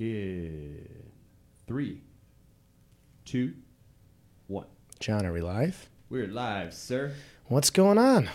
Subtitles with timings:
[0.00, 0.86] in
[1.66, 2.00] three,
[3.24, 3.52] two,
[4.46, 4.66] one.
[4.98, 5.88] John, are we live?
[6.08, 7.12] We're live, sir.
[7.46, 8.30] What's going on?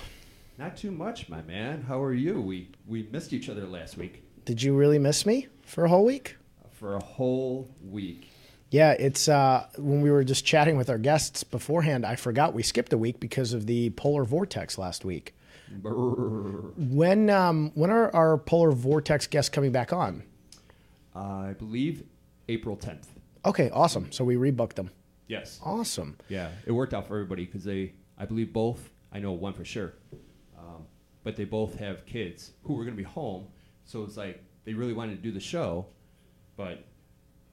[0.57, 1.81] Not too much, my man.
[1.87, 2.39] How are you?
[2.39, 6.05] We we missed each other last week Did you really miss me for a whole
[6.05, 6.37] week?
[6.71, 8.29] for a whole week.
[8.69, 12.05] Yeah, it's uh, when we were just chatting with our guests beforehand.
[12.05, 15.33] I forgot we skipped a week because of the polar vortex last week.
[15.81, 16.73] Brrr.
[16.77, 20.23] When um, when are our polar vortex guests coming back on?
[21.15, 22.03] I believe
[22.49, 23.07] April tenth.
[23.45, 24.11] Okay, awesome.
[24.11, 24.89] So we rebooked them.
[25.27, 25.59] Yes.
[25.63, 26.17] Awesome.
[26.29, 29.65] Yeah, it worked out for everybody because they, I believe both, I know one for
[29.65, 29.93] sure,
[30.57, 30.85] um,
[31.23, 33.47] but they both have kids who were going to be home.
[33.85, 35.87] So it's like they really wanted to do the show,
[36.57, 36.85] but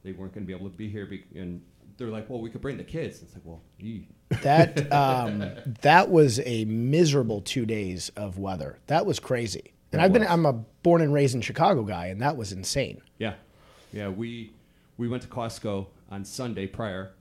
[0.02, 1.06] they weren't going to be able to be here.
[1.06, 1.62] Be- and
[1.96, 3.22] they're like, well, we could bring the kids.
[3.22, 3.62] It's like, well.
[4.42, 5.44] That um,
[5.82, 8.78] that was a miserable two days of weather.
[8.86, 9.74] That was crazy.
[9.92, 10.26] And It I've been.
[10.26, 13.02] I'm a born and raised in Chicago guy, and that was insane.
[13.18, 13.34] yeah,
[13.92, 14.08] yeah.
[14.08, 14.52] We
[14.98, 17.12] we went to Costco on Sunday prior,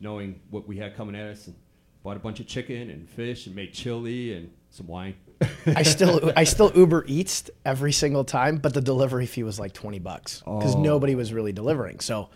[0.00, 1.56] knowing what we had coming at us, and
[2.02, 5.14] bought a bunch of chicken and fish and made chili and some wine.
[5.66, 9.72] I still I still Uber Eats every single time, but the delivery fee was like
[9.72, 10.82] twenty bucks because Oh.
[10.82, 12.00] nobody was really delivering.
[12.00, 12.30] So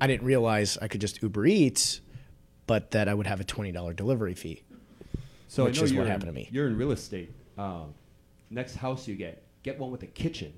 [0.00, 2.00] I didn't realize I could just Uber Eats,
[2.66, 4.62] but that I would have a twenty dollar delivery fee.
[5.48, 6.48] So Which is what you're happened in, to me.
[6.50, 7.30] You're in real estate.
[7.58, 7.92] Um,
[8.48, 10.50] next house you get, get one with a kitchen.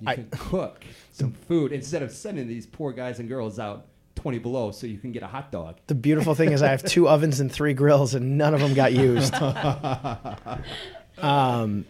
[0.00, 3.86] You I- can cook some food instead of sending these poor guys and girls out
[4.16, 5.76] 20 below so you can get a hot dog.
[5.86, 8.74] The beautiful thing is I have two ovens and three grills, and none of them
[8.74, 9.34] got used.
[11.18, 11.84] um,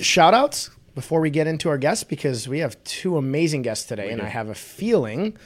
[0.00, 4.06] shout outs before we get into our guests because we have two amazing guests today,
[4.06, 4.26] We and do.
[4.26, 5.36] I have a feeling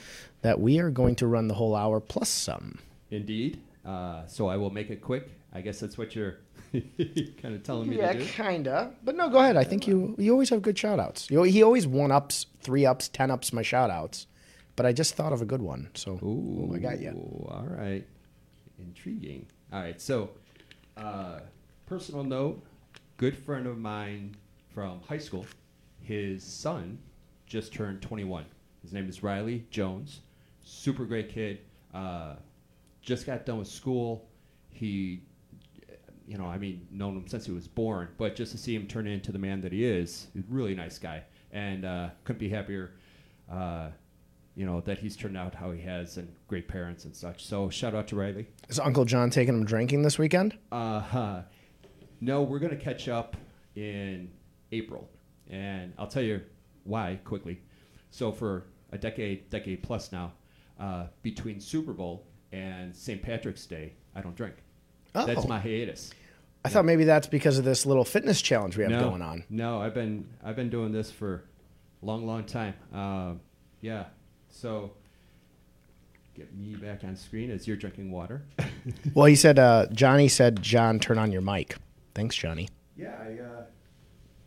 [0.41, 2.79] that we are going to run the whole hour plus some.
[3.11, 3.59] Indeed.
[3.85, 5.29] Uh, so I will make it quick.
[5.53, 6.37] I guess that's what you're
[7.41, 8.25] kind of telling me Yeah, to do.
[8.25, 8.93] kinda.
[9.03, 9.57] But no, go ahead.
[9.57, 11.29] I think you you always have good shout outs.
[11.29, 14.27] You, he always one ups, three ups, ten ups my shout outs.
[14.75, 15.89] But I just thought of a good one.
[15.93, 17.11] So Ooh, I got you.
[17.49, 18.05] All right.
[18.79, 19.45] Intriguing.
[19.71, 19.99] All right.
[20.01, 20.31] So,
[20.97, 21.39] uh,
[21.85, 22.63] personal note
[23.17, 24.35] good friend of mine
[24.73, 25.45] from high school,
[25.99, 26.97] his son
[27.45, 28.45] just turned 21.
[28.81, 30.21] His name is Riley Jones.
[30.63, 31.59] Super great kid.
[31.93, 32.35] Uh,
[33.01, 34.25] just got done with school.
[34.69, 35.21] He,
[36.31, 38.87] you know, I mean, known him since he was born, but just to see him
[38.87, 41.23] turn into the man that he is, he's a really nice guy.
[41.51, 42.93] And uh, couldn't be happier.
[43.51, 43.89] Uh,
[44.55, 47.69] you know that he's turned out how he has and great parents and such so
[47.69, 50.57] shout out to riley is Uncle John taking him drinking this weekend?
[50.73, 51.41] uh,
[52.19, 53.37] no we're going to catch up
[53.75, 54.29] in
[54.73, 55.09] april
[55.49, 56.41] and i'll tell you
[56.83, 57.61] why quickly
[58.09, 60.33] so for a decade decade plus now
[60.81, 64.55] uh, between super bowl and st patrick's day i don't drink
[65.15, 65.25] Oh.
[65.25, 66.11] that's my hiatus
[66.63, 69.43] I thought maybe that's because of this little fitness challenge we have no, going on.
[69.49, 71.43] No, I've been I've been doing this for
[72.01, 72.75] a long, long time.
[72.93, 73.39] Um,
[73.81, 74.05] yeah.
[74.49, 74.91] So
[76.35, 78.43] get me back on screen as you're drinking water.
[79.13, 81.75] Well, he said, uh, Johnny said, John, turn on your mic.
[82.15, 82.67] Thanks, Johnny.
[82.97, 83.63] yeah, I uh,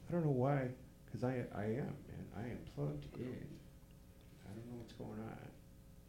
[0.09, 0.69] I don't know why,
[1.07, 3.47] because I I am man, I am plugged in.
[4.45, 5.39] I don't know what's going on.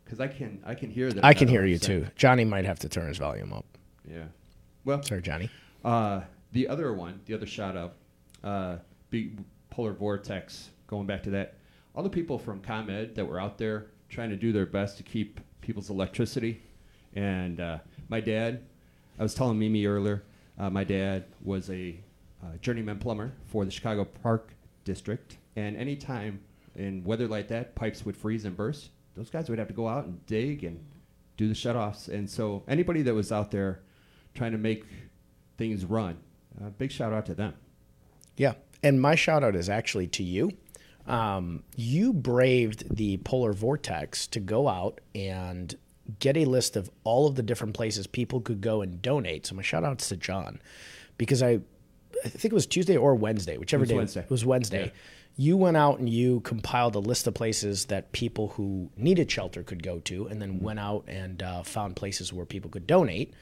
[0.03, 1.23] Because I can I can hear that.
[1.23, 2.07] I can hear you too.
[2.15, 3.65] Johnny might have to turn his volume up.
[4.09, 4.25] Yeah.
[4.85, 5.49] Well, Sorry, Johnny.
[5.85, 7.93] Uh, the other one, the other shout out,
[8.43, 8.77] uh,
[9.69, 10.71] polar vortex.
[10.87, 11.55] Going back to that,
[11.95, 15.03] all the people from ComEd that were out there trying to do their best to
[15.03, 16.61] keep people's electricity,
[17.15, 17.77] and uh,
[18.09, 18.63] my dad.
[19.17, 20.23] I was telling Mimi earlier.
[20.59, 21.97] Uh, my dad was a
[22.43, 24.53] uh, journeyman plumber for the Chicago Park
[24.83, 26.39] District, and anytime
[26.75, 28.89] in weather like that, pipes would freeze and burst.
[29.15, 30.83] Those guys would have to go out and dig and
[31.37, 32.09] do the shutoffs.
[32.09, 33.81] And so anybody that was out there
[34.33, 34.85] trying to make
[35.57, 36.17] things run,
[36.61, 37.53] uh, big shout out to them.
[38.37, 38.53] Yeah.
[38.83, 40.51] And my shout out is actually to you.
[41.07, 45.75] Um, you braved the polar vortex to go out and
[46.19, 49.45] get a list of all of the different places people could go and donate.
[49.45, 50.59] So my shout outs to John
[51.17, 51.59] because I,
[52.23, 54.21] I think it was Tuesday or Wednesday, whichever was day Wednesday.
[54.21, 54.85] it was Wednesday.
[54.85, 54.91] Yeah.
[55.37, 59.63] You went out and you compiled a list of places that people who needed shelter
[59.63, 63.33] could go to, and then went out and uh, found places where people could donate.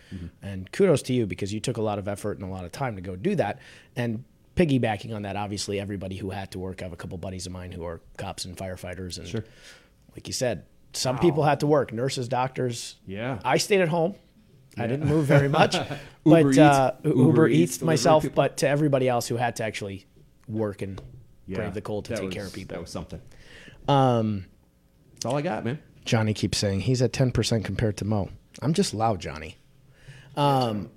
[0.41, 2.71] And kudos to you because you took a lot of effort and a lot of
[2.71, 3.59] time to go do that.
[3.95, 4.23] And
[4.55, 6.81] piggybacking on that, obviously, everybody who had to work.
[6.81, 9.43] I have a couple buddies of mine who are cops and firefighters, and Sure.
[10.15, 11.93] like you said, some people had to work.
[11.93, 12.95] Nurses, doctors.
[13.05, 13.39] Yeah.
[13.45, 14.15] I stayed at home.
[14.77, 18.25] I didn't move very much, Uber but Eats- uh, Uber Uber, Eats Eats, myself.
[18.33, 20.07] But to everybody else who had to actually
[20.47, 20.99] work and
[21.45, 22.75] Yeah, brave the cold to take was- care of people.
[22.75, 23.21] That was something.
[23.87, 24.45] Um,
[25.13, 25.79] That's all I got, man.
[26.05, 28.29] Johnny keeps saying he's at 10% compared to Mo.
[28.61, 29.57] I'm just loud, Johnny.
[30.35, 30.89] Um,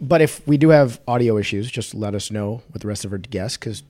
[0.00, 3.12] but if we do have audio issues, just let us know with the rest of
[3.12, 3.82] our guests because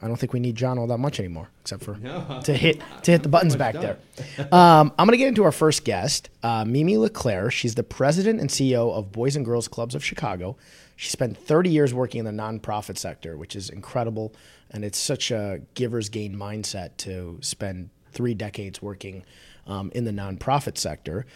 [0.00, 2.40] I don't think we need John all that much anymore, except for No.
[2.44, 3.82] to hit to hit the buttons back done.
[3.82, 3.98] there.
[4.52, 7.50] Um, I'm going to get into our first guest, uh, Mimi LeClair.
[7.50, 10.56] She's the president and CEO of Boys and Girls Clubs of Chicago.
[10.96, 14.34] She spent 30 years working in the nonprofit sector, which is incredible,
[14.70, 19.24] and it's such a giver's gain mindset to spend three decades working
[19.66, 21.26] um, in the nonprofit sector.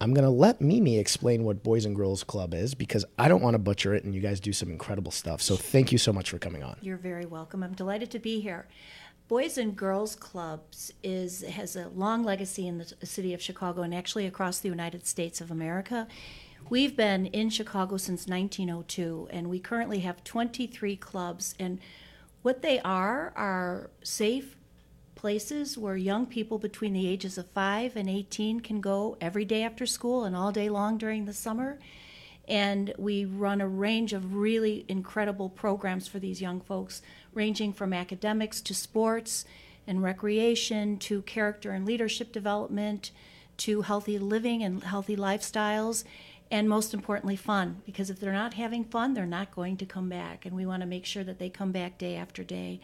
[0.00, 3.42] I'm going to let Mimi explain what Boys and Girls Club is because I don't
[3.42, 5.40] want to butcher it, and you guys do some incredible stuff.
[5.40, 6.76] So thank you so much for coming on.
[6.82, 7.62] You're very welcome.
[7.62, 8.68] I'm delighted to be here.
[9.28, 13.92] Boys and Girls Clubs is has a long legacy in the city of Chicago and
[13.94, 16.06] actually across the United States of America.
[16.68, 21.54] We've been in Chicago since 1902, and we currently have 23 clubs.
[21.58, 21.80] And
[22.42, 24.55] what they are are safe
[25.16, 29.64] places where young people between the ages of 5 and 18 can go every day
[29.64, 31.80] after school and all day long during the summer.
[32.46, 37.02] And we run a range of really incredible programs for these young folks,
[37.34, 39.44] ranging from academics to sports
[39.86, 43.10] and recreation to character and leadership development
[43.56, 46.04] to healthy living and healthy lifestyles.
[46.50, 50.08] And most importantly, fun, because if they're not having fun, they're not going to come
[50.08, 50.46] back.
[50.46, 52.80] And we want to make sure that they come back day after day.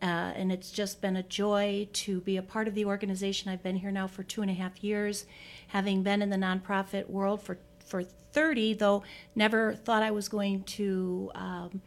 [0.00, 3.50] Uh, and it's just been a joy to be a part of the organization.
[3.50, 5.26] I've been here now for two and a half years,
[5.68, 9.02] having been in the nonprofit world for, for 30, though
[9.34, 11.82] never thought I was going to um,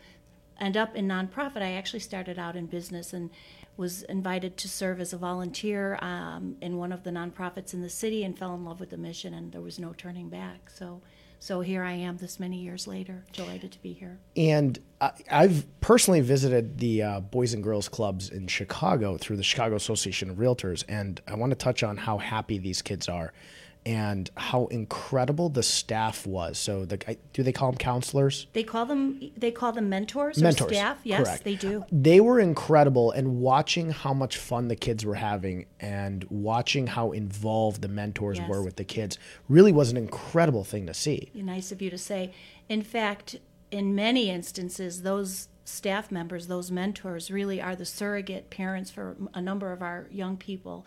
[0.59, 1.61] end up in nonprofit.
[1.61, 3.29] I actually started out in business and
[3.77, 7.89] was invited to serve as a volunteer um, in one of the nonprofits in the
[7.89, 10.69] city and fell in love with the mission, and there was no turning back.
[10.69, 11.01] So,
[11.41, 14.19] so here I am this many years later, delighted to be here.
[14.37, 19.43] And I, I've personally visited the uh, Boys and Girls Clubs in Chicago through the
[19.43, 23.33] Chicago Association of Realtors, and I want to touch on how happy these kids are
[23.85, 26.57] and how incredible the staff was.
[26.59, 28.47] So, the, do they call them counselors?
[28.53, 30.99] They call them they call them mentors, Mentors, or staff.
[31.03, 31.43] Yes, correct.
[31.43, 31.83] they do.
[31.91, 37.11] They were incredible, and watching how much fun the kids were having and watching how
[37.11, 38.49] involved the mentors Yes.
[38.49, 39.17] were with the kids
[39.49, 41.31] really was an incredible thing to see.
[41.33, 42.31] Nice of you to say.
[42.69, 43.37] In fact,
[43.71, 49.41] in many instances, those staff members, those mentors, really are the surrogate parents for a
[49.41, 50.85] number of our young people.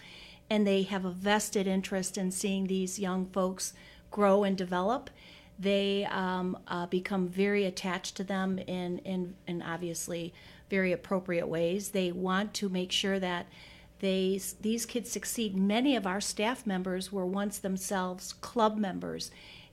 [0.50, 3.72] And they have a vested interest in seeing these young folks
[4.10, 5.10] grow and develop.
[5.58, 10.34] They um, uh, become very attached to them in, in, in obviously
[10.70, 11.90] very appropriate ways.
[11.90, 13.46] They want to make sure that
[14.00, 15.56] they these kids succeed.
[15.56, 19.30] Many of our staff members were once themselves club members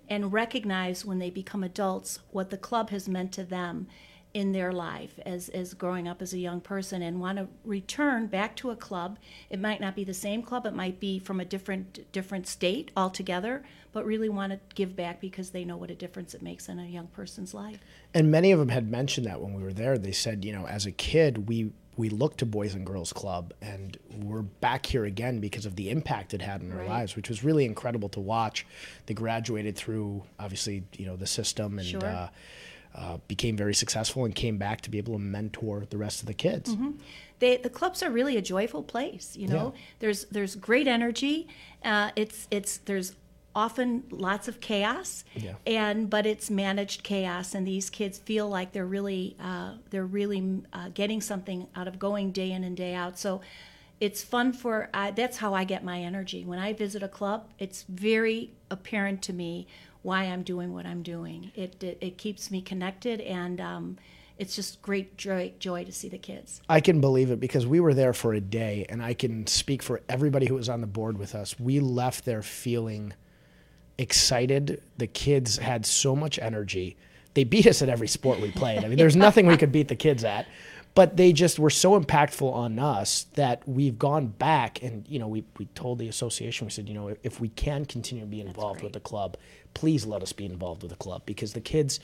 [0.07, 3.87] and recognize when they become adults what the club has meant to them
[4.33, 8.27] in their life as, as growing up as a young person and want to return
[8.27, 9.17] back to a club.
[9.49, 12.91] It might not be the same club, it might be from a different different state
[12.95, 16.69] altogether, but really want to give back because they know what a difference it makes
[16.69, 17.79] in a young person's life.
[18.13, 19.97] And many of them had mentioned that when we were there.
[19.97, 23.53] They said, you know, as a kid, we we looked to Boys and Girls Club,
[23.61, 26.87] and we're back here again because of the impact it had in our Right.
[26.87, 28.65] lives, which was really incredible to watch.
[29.07, 32.05] They graduated through, obviously, you know, the system and Sure.
[32.05, 32.29] uh,
[32.95, 36.27] uh, became very successful and came back to be able to mentor the rest of
[36.27, 36.75] the kids.
[37.39, 39.81] they the clubs are really a joyful place you know Yeah.
[39.99, 41.47] there's there's great energy
[41.83, 43.15] uh, it's it's there's
[43.55, 45.55] often lots of chaos Yeah.
[45.65, 50.61] and but it's managed chaos and these kids feel like they're really uh, they're really
[50.73, 53.41] uh, getting something out of going day in and day out so
[53.99, 57.47] it's fun for uh, that's how i get my energy when i visit a club
[57.59, 59.67] it's very apparent to me
[60.01, 63.97] why i'm doing what i'm doing it it, it keeps me connected and um,
[64.37, 67.79] it's just great joy, joy to see the kids I can believe it because we
[67.79, 70.87] were there for a day, and I can speak for everybody who was on the
[70.87, 71.59] board with us.
[71.59, 73.13] We left there feeling
[73.99, 74.81] excited.
[74.97, 76.97] The kids had so much energy.
[77.33, 78.83] They beat us at every sport we played.
[78.83, 80.47] I mean, there's nothing we could beat the kids at,
[80.93, 85.27] but they just were so impactful on us that we've gone back and you know
[85.27, 88.29] we we told the association we said you know if, if we can continue to
[88.29, 89.37] be involved with the club,
[89.73, 91.99] please let us be involved with the club because the kids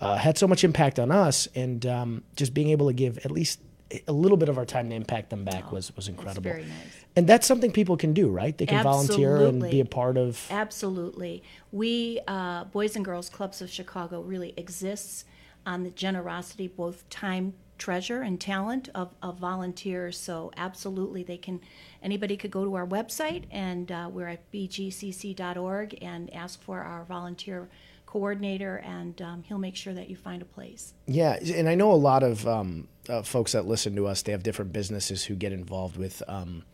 [0.00, 3.30] uh, had so much impact on us, and um, just being able to give at
[3.30, 3.60] least
[4.06, 6.42] a little bit of our time to impact them back was was incredible.
[6.42, 7.04] very nice.
[7.16, 8.56] And that's something people can do, right?
[8.56, 10.46] They can volunteer and be a part of.
[10.50, 11.42] Absolutely.
[11.72, 15.24] We, uh, Boys and Girls Clubs of Chicago, really exists
[15.66, 20.16] on the generosity, both time, treasure, and talent of, of volunteers.
[20.16, 21.60] So, absolutely, they can,
[22.02, 27.04] anybody could go to our website, and uh, we're at bgcc.org and ask for our
[27.04, 27.68] volunteer
[28.06, 30.94] coordinator, and um, he'll make sure that you find a place.
[31.06, 34.22] Yeah, and I know a lot of um, uh, folks that listen to us.
[34.22, 36.64] They have different businesses who get involved with um,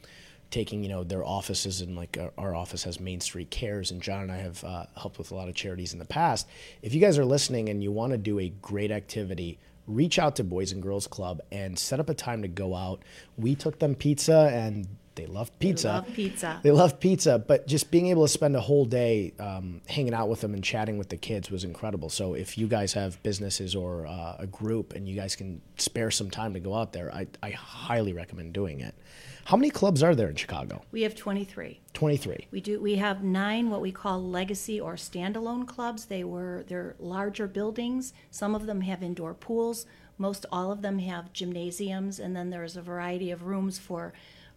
[0.51, 4.23] taking, you know, their offices and like our, office has Main Street Cares, and John
[4.23, 6.49] and I have uh, helped with a lot of charities in the past.
[6.83, 10.37] If you guys are listening and you want to do a great activity reach out
[10.37, 13.03] to Boys and Girls Club and set up a time to go out.
[13.37, 15.89] We took them pizza and they loved pizza.
[15.89, 16.61] love pizza.
[16.63, 20.29] They love pizza, but just being able to spend a whole day um, hanging out
[20.29, 22.11] with them and chatting with the kids was incredible.
[22.11, 26.11] So if you guys have businesses or uh, a group and you guys can spare
[26.11, 28.95] some time to go out there, I, I highly recommend doing it.
[29.47, 30.83] How many clubs are there in Chicago?
[30.91, 31.81] We have 23.
[31.93, 32.49] 23.
[32.51, 32.81] We do.
[32.81, 36.07] We have nine what we call legacy or standalone clubs.
[36.07, 38.13] They were they're larger buildings.
[38.33, 39.87] Some of them have indoor pools.
[40.19, 44.15] Most all of them have gymnasiums, and then there's a variety of rooms for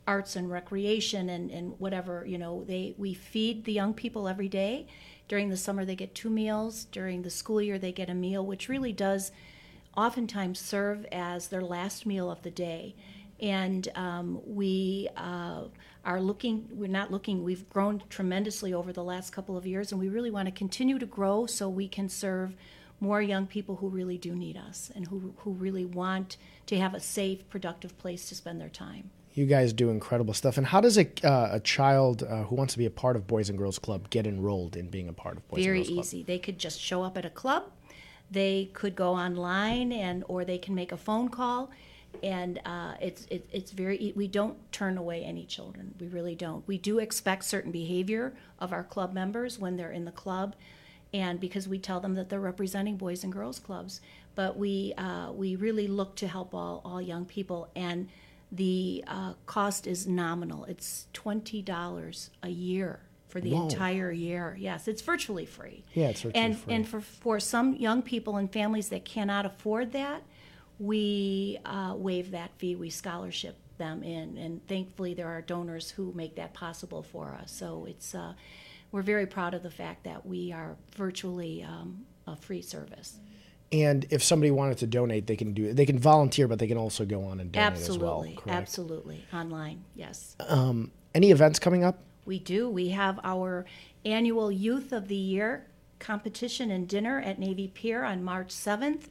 [0.07, 2.63] arts and recreation and, and whatever you know.
[2.63, 4.87] They we feed the young people every day.
[5.27, 6.85] During the summer, they get two meals.
[6.85, 9.31] During the school year, they get a meal, which really does
[9.95, 12.95] oftentimes serve as their last meal of the day.
[13.41, 15.65] And um, we uh,
[16.03, 19.99] are looking, we're not looking, we've grown tremendously over the last couple of years, and
[19.99, 22.55] we really want to continue to grow so we can serve
[22.99, 26.93] more young people who really do need us and who, who really want to have
[26.93, 29.09] a safe, productive place to spend their time.
[29.35, 30.57] You guys do incredible stuff.
[30.57, 33.25] And how does a, uh, a child uh, who wants to be a part of
[33.25, 35.87] Boys and Girls Club get enrolled in being a part of Boys Very and Girls
[35.87, 36.05] Club?
[36.05, 36.23] Very easy.
[36.23, 37.63] They could just show up at a club.
[38.29, 41.71] They could go online and or they can make a phone call,
[42.23, 44.13] and uh, it's it, it's very.
[44.15, 45.93] We don't turn away any children.
[45.99, 46.67] We really don't.
[46.67, 50.55] We do expect certain behavior of our club members when they're in the club,
[51.13, 54.01] and because we tell them that they're representing boys and girls clubs.
[54.35, 58.09] But we uh, we really look to help all all young people and.
[58.51, 60.65] The uh, cost is nominal.
[60.65, 63.69] It's twenty dollars a year for the Whoa.
[63.69, 64.57] entire year.
[64.59, 65.85] Yes, it's virtually free.
[65.93, 66.73] Yeah, it's virtually and, free.
[66.73, 70.23] And for, for some young people and families that cannot afford that,
[70.79, 72.75] we uh, waive that fee.
[72.75, 77.51] We scholarship them in, and thankfully there are donors who make that possible for us.
[77.51, 78.33] So it's uh,
[78.91, 83.17] we're very proud of the fact that we are virtually um, a free service.
[83.71, 85.65] And if somebody wanted to donate, they can do.
[85.65, 85.75] it.
[85.75, 88.23] They can volunteer, but they can also go on and donate absolutely, as well.
[88.23, 88.57] Correct.
[88.57, 89.83] absolutely online.
[89.95, 90.35] Yes.
[91.13, 91.99] Any events coming up?
[92.25, 92.69] We do.
[92.69, 93.65] We have our
[94.05, 95.65] annual Youth of the Year
[95.99, 99.07] competition and dinner at Navy Pier on March 7th.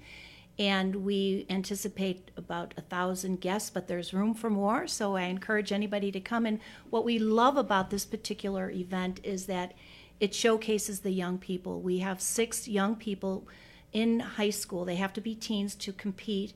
[0.59, 4.89] And we anticipate about a thousand guests, but there's room for more.
[4.89, 6.47] So I encourage anybody to come.
[6.47, 6.59] And
[6.91, 9.75] what we love about this particular event is that
[10.19, 11.81] it showcases the young people.
[11.81, 13.47] We have six young people
[13.93, 14.85] in high school.
[14.85, 16.53] They have to be teens to compete,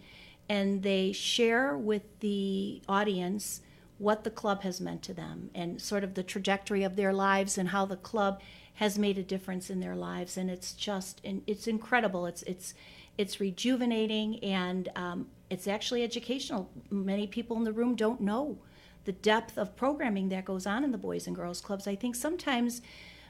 [0.49, 3.61] and they share with the audience
[3.99, 7.57] what the club has meant to them and sort of the trajectory of their lives
[7.57, 8.41] and how the club
[8.75, 12.75] has made a difference in their lives and it's just and it's incredible it's it's
[13.19, 16.71] it's rejuvenating and um, it's actually educational.
[16.91, 18.59] Many people in the room don't know
[19.05, 21.87] the depth of programming that goes on in the boys and girls clubs.
[21.87, 22.83] I think sometimes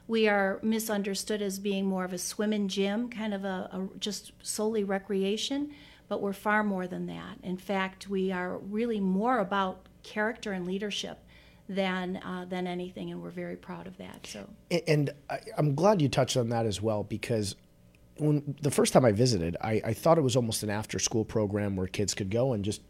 [0.07, 3.89] we are misunderstood as being more of a swim and gym kind of a, a
[3.99, 5.71] just solely recreation
[6.09, 7.39] but we're far more than that.
[7.43, 11.19] In fact we are really more about character and leadership
[11.69, 14.27] than uh, than anything, and we're very proud of that.
[14.27, 14.47] So.
[14.71, 17.55] A- And I, I'm glad you touched on that as well because
[18.19, 21.77] when the first time I visited, I, I thought it was almost an after-school program
[21.77, 22.83] where kids could go and just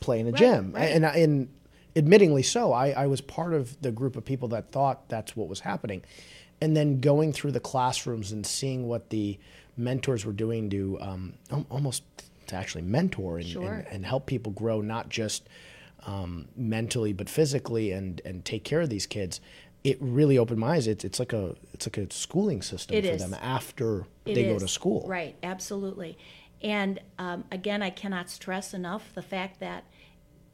[0.00, 0.72] play in a gym.
[0.72, 0.84] right.
[0.84, 1.48] And, and
[1.94, 5.48] admittingly so, I, I was part of the group of people that thought that's what
[5.48, 6.02] was happening.
[6.60, 9.38] And then going through the classrooms and seeing what the
[9.76, 11.34] mentors were doing to um,
[11.70, 12.02] almost
[12.48, 13.72] to actually mentor and, Sure.
[13.72, 15.48] and, and help people grow, not just
[16.06, 19.40] um, mentally but physically, and and take care of these kids.
[19.82, 20.86] It really opened my eyes.
[20.86, 23.22] It's, it's like a it's like a schooling system It for is.
[23.22, 25.06] them after It they go to school.
[25.08, 26.18] Right, absolutely.
[26.62, 29.84] And um, again, I cannot stress enough the fact that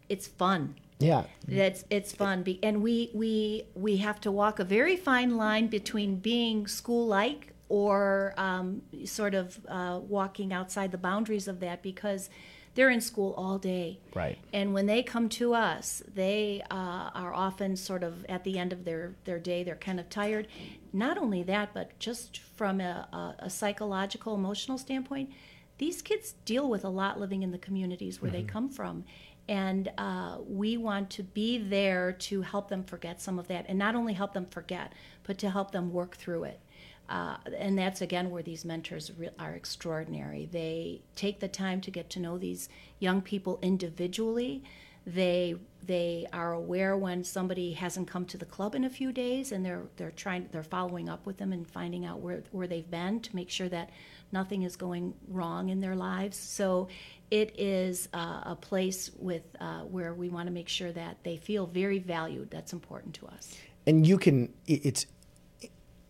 [0.08, 0.76] it's fun.
[0.98, 5.36] Yeah, That's it's fun, Be, and we we we have to walk a very fine
[5.36, 11.82] line between being school-like or um, sort of uh, walking outside the boundaries of that
[11.82, 12.30] because
[12.76, 13.98] they're in school all day.
[14.14, 14.38] Right.
[14.52, 18.72] And when they come to us, they uh, are often sort of at the end
[18.72, 20.46] of their, their day, they're kind of tired.
[20.92, 25.30] Not only that, but just from a, a, a psychological, emotional standpoint,
[25.78, 29.04] these kids deal with a lot living in the communities where they come from.
[29.48, 33.78] And uh, we want to be there to help them forget some of that, and
[33.78, 34.92] not only help them forget,
[35.22, 36.60] but to help them work through it.
[37.08, 40.48] Uh, and that's again where these mentors re- are extraordinary.
[40.50, 44.64] They take the time to get to know these young people individually.
[45.06, 49.52] They they are aware when somebody hasn't come to the club in a few days,
[49.52, 52.90] and they're they're trying they're following up with them and finding out where where they've
[52.90, 53.90] been to make sure that
[54.32, 56.36] nothing is going wrong in their lives.
[56.36, 56.88] So
[57.30, 61.36] it is uh, a place with uh, where we want to make sure that they
[61.36, 62.50] feel very valued.
[62.50, 63.54] That's important to us.
[63.86, 64.52] and you can.
[64.66, 65.06] It's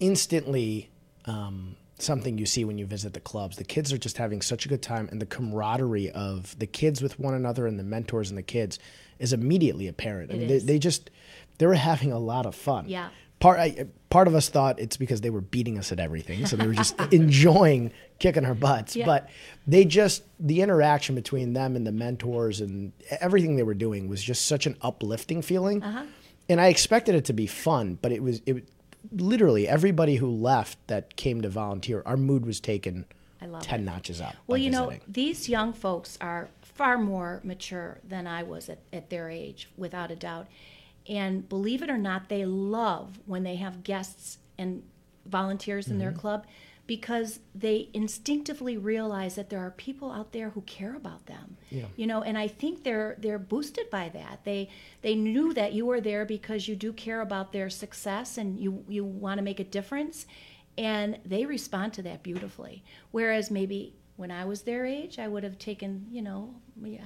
[0.00, 0.90] instantly
[1.26, 3.56] um, something you see when you visit the clubs.
[3.56, 7.02] The kids are just having such a good time, and the camaraderie of the kids
[7.02, 8.78] with one another and the mentors and the kids
[9.18, 10.30] is immediately apparent.
[10.32, 10.48] I mean.
[10.48, 11.10] They, they just
[11.58, 12.88] they were having a lot of fun.
[12.88, 13.08] Yeah.
[13.38, 16.56] Part I, part of us thought it's because they were beating us at everything, so
[16.56, 18.96] they were just enjoying kicking our butts.
[18.96, 19.04] Yeah.
[19.04, 19.28] But
[19.66, 24.22] they just the interaction between them and the mentors and everything they were doing was
[24.22, 25.82] just such an uplifting feeling.
[25.82, 26.04] Uh-huh.
[26.48, 28.66] And I expected it to be fun, but it was it
[29.12, 33.06] literally everybody who left that came to volunteer, our mood was taken
[33.40, 33.84] I love ten it.
[33.84, 34.34] notches up.
[34.46, 39.10] Well, you know, these young folks are far more mature than I was at, at
[39.10, 40.46] their age, without a doubt.
[41.08, 44.82] And believe it or not, they love when they have guests and
[45.24, 46.18] volunteers in their Mm-hmm.
[46.20, 46.46] club
[46.86, 51.56] because they instinctively realize that there are people out there who care about them.
[51.70, 51.86] Yeah.
[51.96, 54.40] You know, and I think they're they're boosted by that.
[54.44, 54.70] They
[55.02, 58.84] they knew that you were there because you do care about their success and you
[58.88, 60.26] you want to make a difference
[60.78, 62.84] and they respond to that beautifully.
[63.10, 66.54] Whereas maybe when I was their age, I would have taken, you know,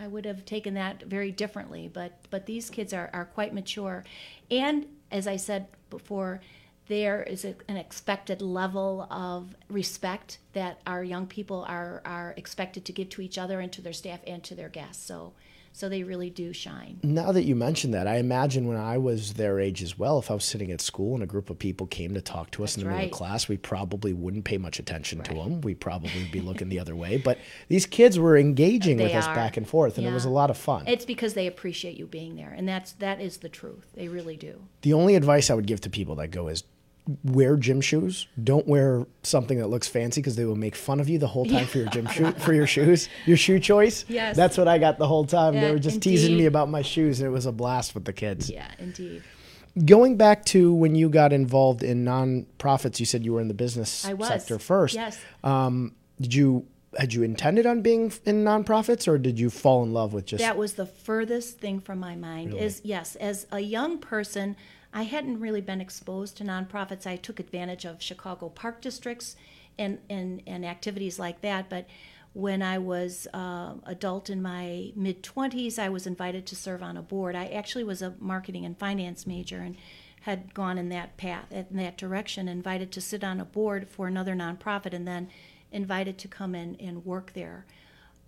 [0.00, 1.88] I would have taken that very differently.
[1.92, 4.04] But but these kids are, are quite mature,
[4.50, 6.40] and as I said before,
[6.90, 12.84] there is a, an expected level of respect that our young people are are expected
[12.84, 15.06] to give to each other and to their staff and to their guests.
[15.06, 15.32] So
[15.72, 16.98] so they really do shine.
[17.04, 20.28] Now that you mention that, I imagine when I was their age as well, if
[20.28, 22.76] I was sitting at school and a group of people came to talk to us
[22.76, 25.60] in the That's middle of class, we probably wouldn't pay much attention to them.
[25.60, 27.18] We'd probably be looking the other way.
[27.18, 30.30] But these kids were engaging with They us back and forth, and it was a
[30.30, 30.88] lot of fun.
[30.88, 33.86] It's because they appreciate you being there, and that's that is the truth.
[33.94, 34.62] They really do.
[34.82, 36.64] the only advice I would give to people that go is
[37.24, 38.26] wear gym shoes.
[38.42, 41.44] Don't wear something that looks fancy because they will make fun of you the whole
[41.46, 44.04] time for your gym shoe for your shoes, your shoe choice.
[44.08, 44.36] Yes.
[44.36, 45.54] That's what I got the whole time.
[45.54, 48.12] they were just teasing me about my shoes, and it was a blast with the
[48.12, 48.50] kids.
[48.50, 49.22] Yeah, indeed.
[49.84, 53.54] Going back to when you got involved in nonprofits, you said you were in the
[53.54, 54.94] business sector first.
[54.94, 55.18] Yes.
[55.44, 56.66] Um, did you
[56.98, 60.42] had you intended on being in nonprofits, or did you fall in love with just?
[60.42, 64.56] that was the furthest thing from my mind is yes as a young person
[64.92, 67.06] i hadn't really been exposed to nonprofits.
[67.06, 69.36] I took advantage of chicago park districts
[69.78, 71.86] and and, and activities like that but
[72.32, 76.96] when i was uh, adult in my mid 20s i was invited to serve on
[76.96, 77.34] a board.
[77.34, 79.76] I actually was a marketing and finance major and
[80.22, 84.06] had gone in that path in that direction invited to sit on a board for
[84.06, 85.28] another nonprofit and then
[85.72, 87.64] invited to come in and work there.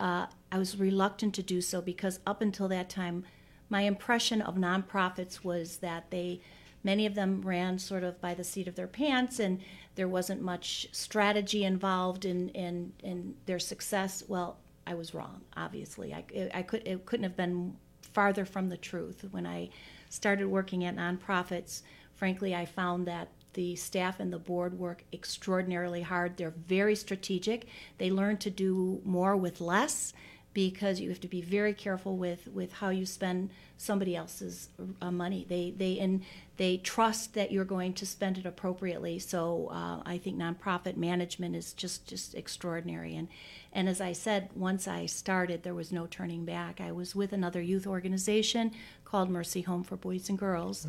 [0.01, 3.25] Uh, I was reluctant to do so because up until that time,
[3.73, 6.43] my impression of nonprofits was that they,
[6.85, 9.63] many of them ran sort of by the seat of their pants, and
[9.95, 14.23] there wasn't much strategy involved in in, in their success.
[14.29, 15.41] Well, I was wrong.
[15.57, 17.75] Obviously, I, I could it couldn't have been
[18.13, 19.25] farther from the truth.
[19.31, 19.71] When I
[20.11, 21.81] started working at nonprofits,
[22.15, 26.37] frankly, I found that the staff and the board work extraordinarily hard.
[26.37, 27.69] They're very strategic.
[27.97, 30.13] They learn to do more with less
[30.55, 34.69] because you have to be very careful with, with how you spend somebody else's
[35.01, 35.47] uh, money.
[35.49, 36.23] They they and
[36.57, 39.19] they trust that you're going to spend it appropriately.
[39.19, 43.17] So uh, I think nonprofit management is just just extraordinary.
[43.17, 43.29] And
[43.73, 46.81] and as I said, once I started, there was no turning back.
[46.81, 48.73] I was with another youth organization
[49.05, 50.87] called Mercy Home for Boys and Girls,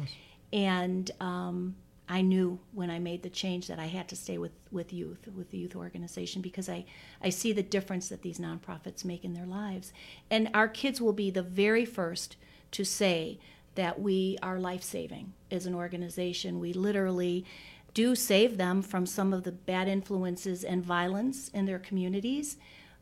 [0.52, 1.76] and um,
[2.10, 5.28] I knew when I made the change that I had to stay with, with youth,
[5.34, 6.86] with the youth organization, because I,
[7.22, 9.94] I see the difference that these nonprofits make in their lives.
[10.30, 12.36] And our kids will be the very first
[12.72, 13.40] to say
[13.76, 16.60] that we are life saving as an organization.
[16.60, 17.46] We literally
[17.94, 22.58] do save them from some of the bad influences and violence in their communities.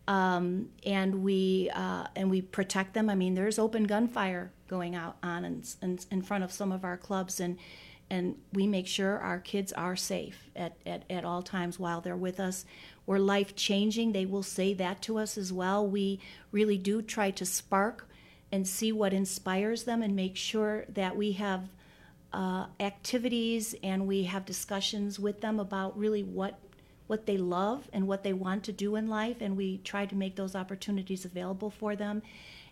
[0.07, 3.09] Um, and we uh, and we protect them.
[3.09, 6.83] I mean, there's open gunfire going out on in, in, in front of some of
[6.83, 7.57] our clubs, and
[8.11, 12.17] and we make sure our kids are safe at, at, at all times while they're
[12.17, 12.65] with us.
[13.05, 14.11] We're life changing.
[14.11, 15.87] They will say that to us as well.
[15.87, 16.19] We
[16.51, 18.09] really do try to spark
[18.51, 21.69] and see what inspires them and make sure that we have
[22.33, 26.59] uh, activities and we have discussions with them about really what
[27.07, 30.15] what they love and what they want to do in life and we try to
[30.15, 32.21] make those opportunities available for them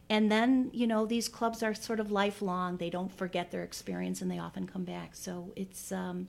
[0.10, 4.22] and then you know these clubs are sort of lifelong they don't forget their experience
[4.22, 6.28] and they often come back so it's um,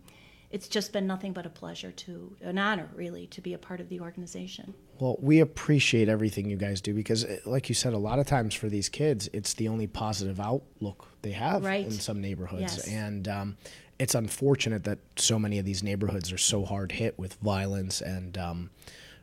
[0.51, 3.81] it's just been nothing but a pleasure to an honor really to be a part
[3.81, 7.95] of the organization Well, we appreciate everything you guys do because, uh, like you said,
[7.95, 11.87] a lot of times for these kids, it's the only positive outlook they have Right.
[11.87, 12.77] in some neighborhoods.
[12.77, 12.89] Yes.
[12.89, 13.57] And um,
[13.99, 18.37] it's unfortunate that so many of these neighborhoods are so hard hit with violence and
[18.37, 18.71] um,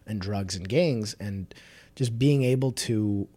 [0.08, 1.54] and drugs and gangs, and
[1.96, 3.28] just being able to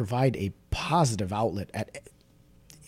[0.00, 2.00] provide a positive outlet at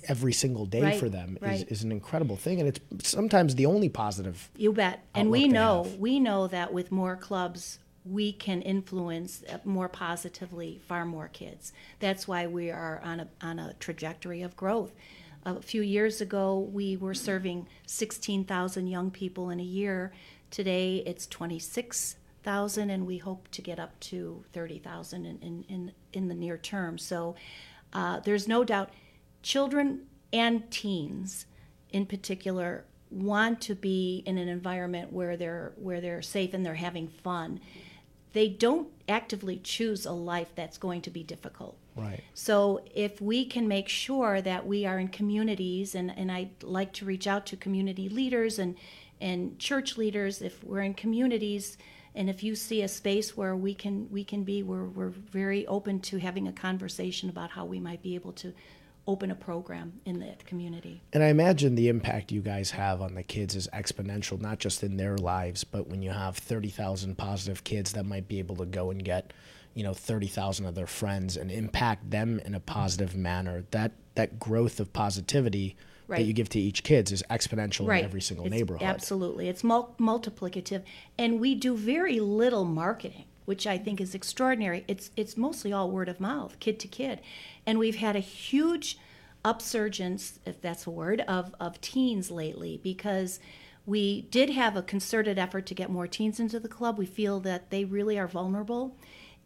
[0.08, 1.70] every single day Right, for them is, right.
[1.70, 4.50] is an incredible thing, and it's sometimes the only positive.
[4.56, 5.04] You bet.
[5.14, 5.98] And we know have.
[5.98, 11.74] we know that with more clubs, we can influence uh, more positively far more kids.
[11.98, 14.94] That's why we are on a on a trajectory of growth.
[15.44, 20.14] A few years ago, we were serving 16,000 young people in a year.
[20.50, 26.28] Today, it's 26,000, and we hope to get up to 30,000 in, in, in, in
[26.28, 26.98] the near term.
[26.98, 27.34] So
[27.92, 28.90] uh, there's no doubt
[29.42, 31.46] children and teens
[31.90, 36.74] in particular want to be in an environment where they're where they're safe and they're
[36.74, 37.60] having fun
[38.32, 42.22] they don't actively choose a life that's going to be difficult Right.
[42.32, 46.94] so if we can make sure that we are in communities, and, and I'd like
[46.94, 48.76] to reach out to community leaders and,
[49.20, 51.76] and church leaders, if we're in communities,
[52.14, 55.66] and if you see a space where we can we can be, we're, we're very
[55.66, 58.52] open to having a conversation about how we might be able to
[59.06, 61.02] open a program in that community.
[61.12, 64.82] And I imagine the impact you guys have on the kids is exponential, not just
[64.84, 68.66] in their lives, but when you have 30,000 positive kids that might be able to
[68.66, 69.32] go and get,
[69.74, 73.64] you know, 30,000 of their friends and impact them in a positive manner.
[73.72, 75.76] That that growth of positivity
[76.20, 78.00] that you give to each kids is exponential right.
[78.00, 78.82] in every single It's- neighborhood.
[78.82, 79.48] absolutely.
[79.48, 80.82] It's mul- multiplicative
[81.18, 84.84] and we do very little marketing which i think is extraordinary.
[84.86, 87.20] It's it's mostly all word of mouth kid to kid.
[87.66, 88.98] And we've had a huge
[89.44, 93.40] upsurgence if that's a word of of teens lately because
[93.84, 96.98] we did have a concerted effort to get more teens into the club.
[96.98, 98.96] We feel that they really are vulnerable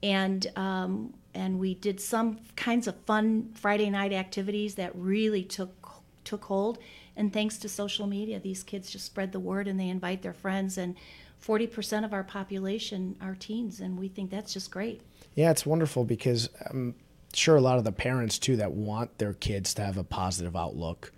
[0.02, 5.80] and um, and we did some kinds of fun Friday night activities that really took
[6.26, 6.78] took hold.
[7.16, 10.34] And thanks to social media, these kids just spread the word and they invite their
[10.34, 10.76] friends.
[10.76, 10.94] And
[11.42, 15.00] 40% of our population are teens, and we think that's just great.
[15.34, 16.94] Yeah, it's wonderful because I'm
[17.32, 20.56] sure a lot of the parents too that want their kids to have a positive
[20.56, 21.12] outlook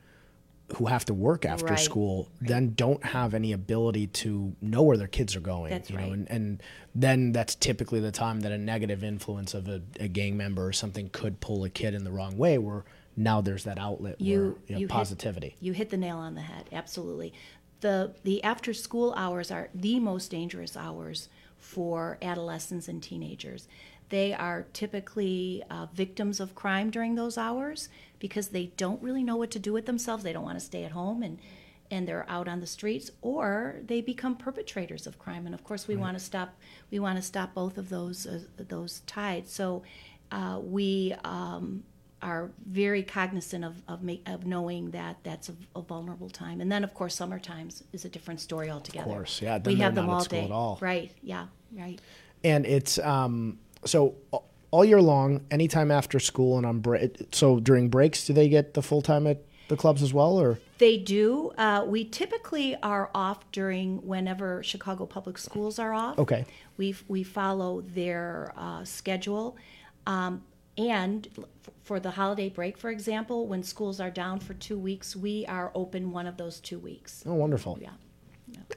[0.76, 1.78] who have to work after Right.
[1.78, 5.96] school then don't have any ability to know where their kids are going That's you
[5.96, 6.12] know right.
[6.12, 6.62] and, and
[6.94, 10.72] then that's typically the time that a negative influence of a, a gang member or
[10.74, 12.84] something could pull a kid in the wrong way where
[13.18, 16.18] now there's that outlet You, where you know, you hit- positivity you hit the nail
[16.18, 16.64] on the head.
[16.72, 17.32] Absolutely.
[17.80, 21.28] The the after school hours are the most dangerous hours
[21.58, 23.68] for adolescents and teenagers.
[24.08, 29.36] They are typically uh, victims of crime during those hours because they don't really know
[29.36, 30.24] what to do with themselves.
[30.24, 31.38] They don't want to stay at home and
[31.90, 35.46] and they're out on the streets, or they become perpetrators of crime.
[35.46, 36.54] And of course, we want to stop.
[36.90, 39.50] We want to stop both of those uh, those tides.
[39.52, 39.82] So
[40.30, 41.84] uh, we um,
[42.20, 46.60] are very cognizant of of, make, of knowing that that's a, a vulnerable time.
[46.60, 49.08] And then, of course, summer times is a different story altogether.
[49.10, 50.44] Of course, yeah, then we have them not all day.
[50.44, 50.78] at all.
[50.80, 51.12] Right?
[51.22, 51.46] Yeah.
[51.76, 52.00] Right.
[52.44, 54.14] and it's um so
[54.70, 58.72] all year long anytime after school and on break so during breaks do they get
[58.74, 61.50] the full time at the clubs as well or They do.
[61.58, 66.18] Uh, we typically are off during whenever Chicago Public Schools are off.
[66.18, 66.46] Okay.
[66.78, 69.56] We we follow their uh, schedule,
[70.06, 70.42] um,
[70.78, 71.28] and
[71.82, 75.72] for the holiday break, for example, when schools are down for two weeks, we are
[75.74, 77.22] open one of those two weeks.
[77.26, 77.90] oh wonderful Yeah.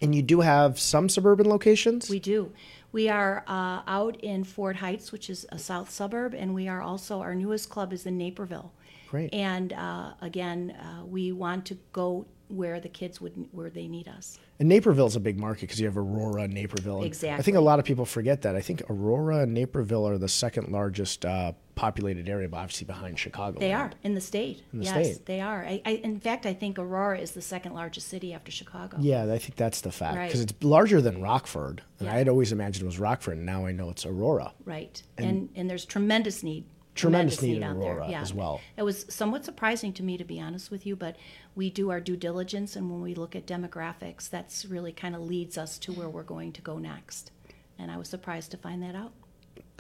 [0.01, 2.09] And you do have some suburban locations?
[2.09, 2.51] We do.
[2.91, 6.81] We are uh, out in Ford Heights, which is a south suburb, and we are
[6.81, 8.73] also, our newest club is in Naperville.
[9.09, 9.33] Great.
[9.33, 14.07] And uh, again, uh, we want to go where the kids would, where they need
[14.07, 14.37] us.
[14.59, 17.01] and Naperville's a big market because you have Aurora and Naperville.
[17.01, 18.55] And I think a lot of people forget that.
[18.55, 23.17] I think Aurora and Naperville are the second largest uh, populated area, but obviously behind
[23.17, 23.59] Chicago.
[23.59, 24.63] They are in the state.
[24.73, 25.25] In the yes, state.
[25.25, 25.63] they are.
[25.65, 28.97] I, I, in fact, I think Aurora is the second largest city after Chicago.
[28.99, 30.27] Yeah, I think that's the fact Right.
[30.27, 32.13] because it's larger than Rockford, and Yeah.
[32.15, 34.53] I had always imagined it was Rockford, and now I know it's Aurora.
[34.65, 35.01] Right.
[35.17, 36.65] And, and there's tremendous need.
[36.95, 37.63] Tremendous need in.
[37.63, 38.21] Aurora yeah.
[38.21, 38.59] as well.
[38.75, 41.15] It was somewhat surprising to me, to be honest with you, but
[41.55, 45.21] we do our due diligence, and when we look at demographics, that's really kind of
[45.21, 47.31] leads us to where we're going to go next.
[47.79, 49.13] And I was surprised to find that out.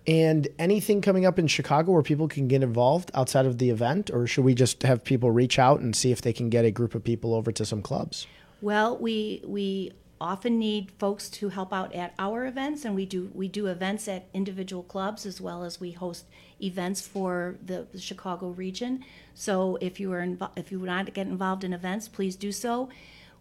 [0.07, 4.09] And anything coming up in Chicago where people can get involved outside of the event,
[4.11, 6.71] or should we just have people reach out and see if they can get a
[6.71, 8.25] group of people over to some clubs?
[8.61, 13.29] Well, we we often need folks to help out at our events, and we do
[13.33, 16.25] we do events at individual clubs as well as we host
[16.63, 19.03] events for the, the Chicago region.
[19.33, 22.51] So if you are invo- if you would not get involved in events, please do
[22.51, 22.89] so.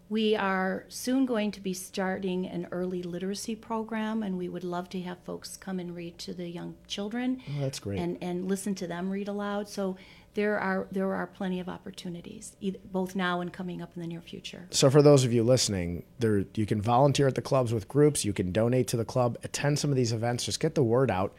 [0.09, 4.89] We are soon going to be starting an early literacy program, and we would love
[4.89, 7.41] to have folks come and read to the young children.
[7.47, 7.97] Oh, that's great.
[7.97, 9.69] And and listen to them read aloud.
[9.69, 9.95] So
[10.33, 14.07] there are there are plenty of opportunities, either, both now and coming up in the
[14.07, 14.67] near future.
[14.71, 18.23] So for those of you listening, there you can volunteer at the clubs with groups,
[18.25, 21.11] you can donate to the club, attend some of these events, just get the word
[21.11, 21.33] out.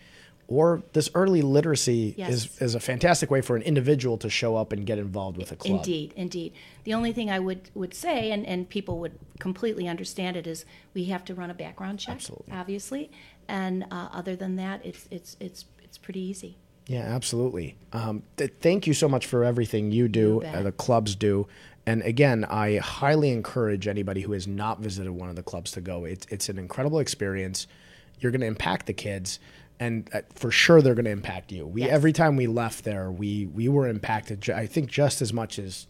[0.52, 2.32] Or this early literacy Yes.
[2.32, 5.50] is, is a fantastic way for an individual to show up and get involved with
[5.52, 5.78] a club.
[5.78, 6.52] Indeed, indeed.
[6.84, 10.64] The only thing I would, would say, and, and people would completely understand it, is
[10.94, 12.52] we have to run a background check, Absolutely.
[12.52, 13.10] obviously.
[13.48, 16.58] And uh, other than that, it's, it's, it's, it's pretty easy.
[16.86, 17.76] Yeah, absolutely.
[17.92, 20.54] Um, th- thank you so much for everything you do, bet.
[20.54, 21.46] uh, the clubs do.
[21.86, 25.80] And again, I highly encourage anybody who has not visited one of the clubs to
[25.80, 26.04] go.
[26.04, 27.66] It's, it's an incredible experience.
[28.20, 29.40] You're going to impact the kids,
[29.82, 31.66] and uh, for sure they're going to impact you.
[31.66, 31.90] We Yes.
[31.90, 34.48] every time we left there, we we were impacted.
[34.50, 35.86] I think just as much as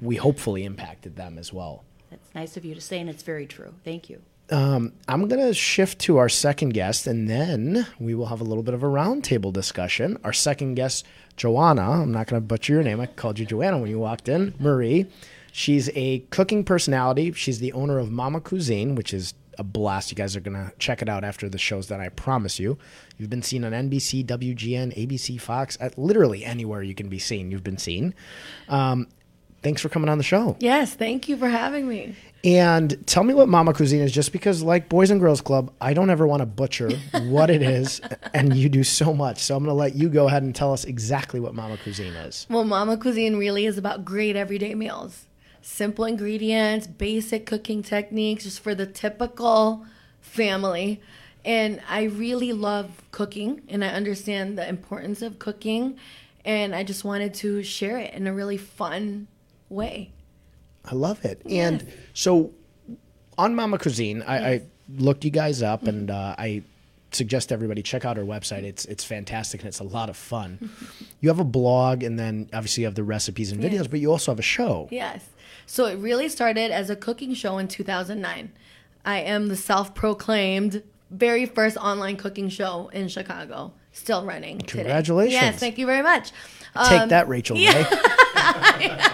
[0.00, 1.84] we hopefully impacted them as well.
[2.10, 3.72] That's nice of you to say, and it's very true.
[3.84, 4.20] Thank you.
[4.50, 4.92] I'm
[5.28, 8.74] going to shift to our second guest, and then we will have a little bit
[8.74, 10.18] of a roundtable discussion.
[10.22, 11.04] Our second guest,
[11.36, 13.00] Joanna, I'm not going to butcher your name.
[13.00, 14.54] I called you Joanna when you walked in.
[14.60, 15.06] Marie.
[15.50, 17.32] She's a cooking personality.
[17.32, 20.10] She's the owner of Mama Cuisine, which is a blast.
[20.10, 22.78] You guys are going to check it out after the shows that I promise you.
[23.16, 27.50] You've been seen on NBC, WGN, ABC, Fox, at literally anywhere you can be seen.
[27.50, 28.14] You've been seen.
[28.68, 29.08] Um,
[29.62, 30.56] thanks for coming on the show.
[30.60, 32.14] Yes, thank you for having me.
[32.44, 35.94] And tell me what Mama Cuisine is, just because, like Boys and Girls Club, I
[35.94, 36.90] don't ever want to butcher
[37.24, 38.00] what it is,
[38.34, 39.42] and you do so much.
[39.42, 42.14] So I'm going to let you go ahead and tell us exactly what Mama Cuisine
[42.14, 42.46] is.
[42.48, 45.24] Well, Mama Cuisine really is about great everyday meals.
[45.66, 49.84] Simple ingredients, basic cooking techniques, just for the typical
[50.20, 51.00] family.
[51.44, 55.96] And I really love cooking, and I understand the importance of cooking.
[56.44, 59.26] And I just wanted to share it in a really fun
[59.68, 60.12] way.
[60.84, 61.42] I love it.
[61.50, 62.52] And so
[63.36, 64.62] on Mama Cuisine, I, I
[64.96, 66.62] looked you guys up, and uh, I
[67.10, 68.62] suggest everybody check out our website.
[68.62, 70.70] It's it's fantastic and it's a lot of fun.
[71.20, 73.86] you have a blog, and then obviously you have the recipes and videos, Yes.
[73.88, 74.86] but you also have a show.
[74.92, 75.28] Yes.
[75.66, 78.52] So it really started as a cooking show in 2009.
[79.04, 84.58] I am the self proclaimed very first online cooking show in Chicago, still running.
[84.58, 84.82] today.
[84.82, 85.32] Congratulations.
[85.32, 86.32] Yes, thank you very much.
[86.88, 87.86] Take Um, that, Rachael Ray.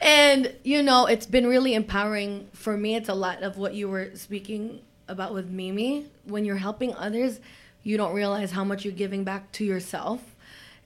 [0.00, 2.94] And, you know, it's been really empowering for me.
[2.94, 6.06] It's a lot of what you were speaking about with Mimi.
[6.24, 7.40] When you're helping others,
[7.82, 10.33] you don't realize how much you're giving back to yourself.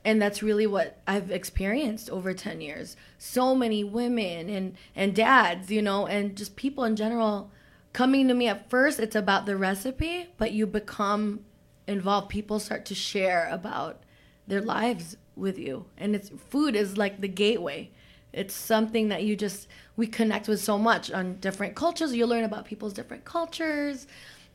[0.04, 2.96] And that's really what I've experienced over 10 years.
[3.18, 7.50] So many women and, and dads, you know, and just people in general
[7.92, 11.40] coming to me at first, it's about the recipe, but you become
[11.87, 12.28] involved.
[12.28, 14.02] People start to share about
[14.46, 15.87] their lives with you.
[15.96, 17.90] And it's food is like the gateway.
[18.32, 22.14] It's something that you just we connect with so much on different cultures.
[22.14, 24.06] You learn about people's different cultures,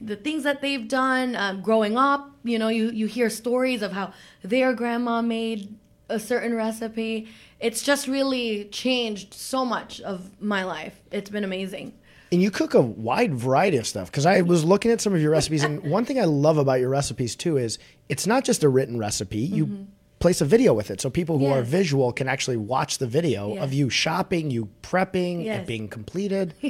[0.05, 2.31] the things that they've done um, growing up.
[2.43, 4.13] You know, you you hear stories of how
[4.43, 5.75] their grandma made
[6.09, 7.27] a certain recipe.
[7.59, 10.99] It's just really changed so much of my life.
[11.11, 11.93] It's been amazing.
[12.31, 15.21] And you cook a wide variety of stuff because I was looking at some of
[15.21, 17.77] your recipes, and one thing I love about your recipes too is
[18.09, 19.37] it's not just a written recipe.
[19.39, 19.87] You
[20.23, 23.57] place a video with it, so people who are visual can actually watch the video
[23.57, 25.67] of you shopping, you prepping, it Yes.
[25.67, 26.53] being completed.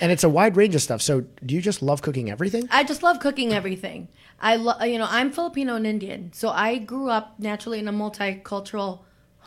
[0.00, 1.02] And it's a wide range of stuff.
[1.02, 2.68] So, do you just love cooking everything?
[2.70, 4.06] I just love cooking everything.
[4.40, 7.92] I love, you know, I'm Filipino and Indian, so I grew up naturally in a
[7.92, 9.00] multicultural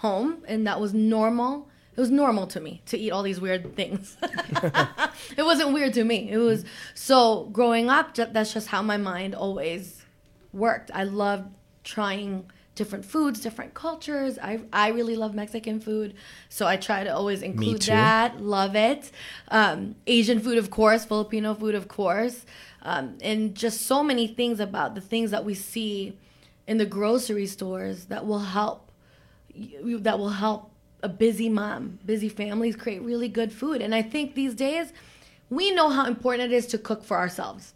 [0.03, 1.69] home, and that was normal.
[1.95, 4.17] It was normal to me to eat all these weird things.
[5.39, 6.29] it wasn't weird to me.
[6.29, 8.13] It was so growing up.
[8.13, 10.05] That's just how my mind always
[10.51, 10.91] worked.
[10.93, 11.47] I loved
[11.85, 14.39] trying different foods, different cultures.
[14.41, 16.13] I I really love Mexican food,
[16.47, 18.39] so I try to always include that.
[18.41, 19.11] Love it.
[19.49, 21.03] Um, Asian food, of course.
[21.03, 22.45] Filipino food, of course.
[22.83, 26.17] Um, and just so many things about the things that we see
[26.67, 28.91] in the grocery stores that will help
[29.83, 30.71] that will help
[31.03, 33.81] a busy mom, busy families create really good food.
[33.81, 34.93] And I think these days
[35.49, 37.73] we know how important it is to cook for ourselves.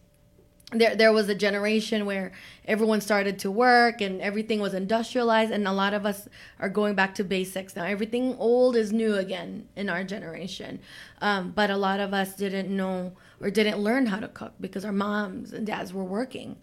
[0.74, 2.32] There, there was a generation where
[2.66, 6.30] everyone started to work and everything was industrialized, and a lot of us
[6.60, 7.84] are going back to basics now.
[7.84, 10.80] Everything old is new again in our generation.
[11.22, 14.86] Um, but a lot of us didn't know or didn't learn how to cook because
[14.86, 16.56] our moms and dads were working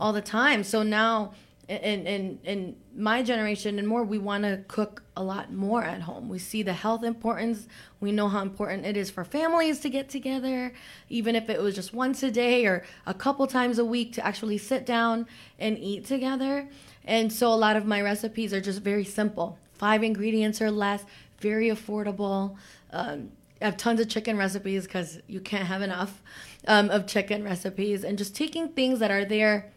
[0.00, 0.62] all the time.
[0.62, 1.32] So now,
[1.68, 6.02] in, in, in my generation and more, we want to cook a lot more at
[6.02, 6.28] home.
[6.28, 7.66] We see the health importance.
[8.00, 10.72] We know how important it is for families to get together,
[11.08, 14.24] even if it was just once a day or a couple times a week to
[14.24, 15.26] actually sit down
[15.58, 16.68] and eat together.
[17.04, 21.04] And so a lot of my recipes are just very simple five ingredients or less,
[21.40, 22.56] very affordable.
[22.92, 26.22] Um, I have tons of chicken recipes because you can't have enough
[26.66, 29.72] um, of chicken recipes, and just taking things that are there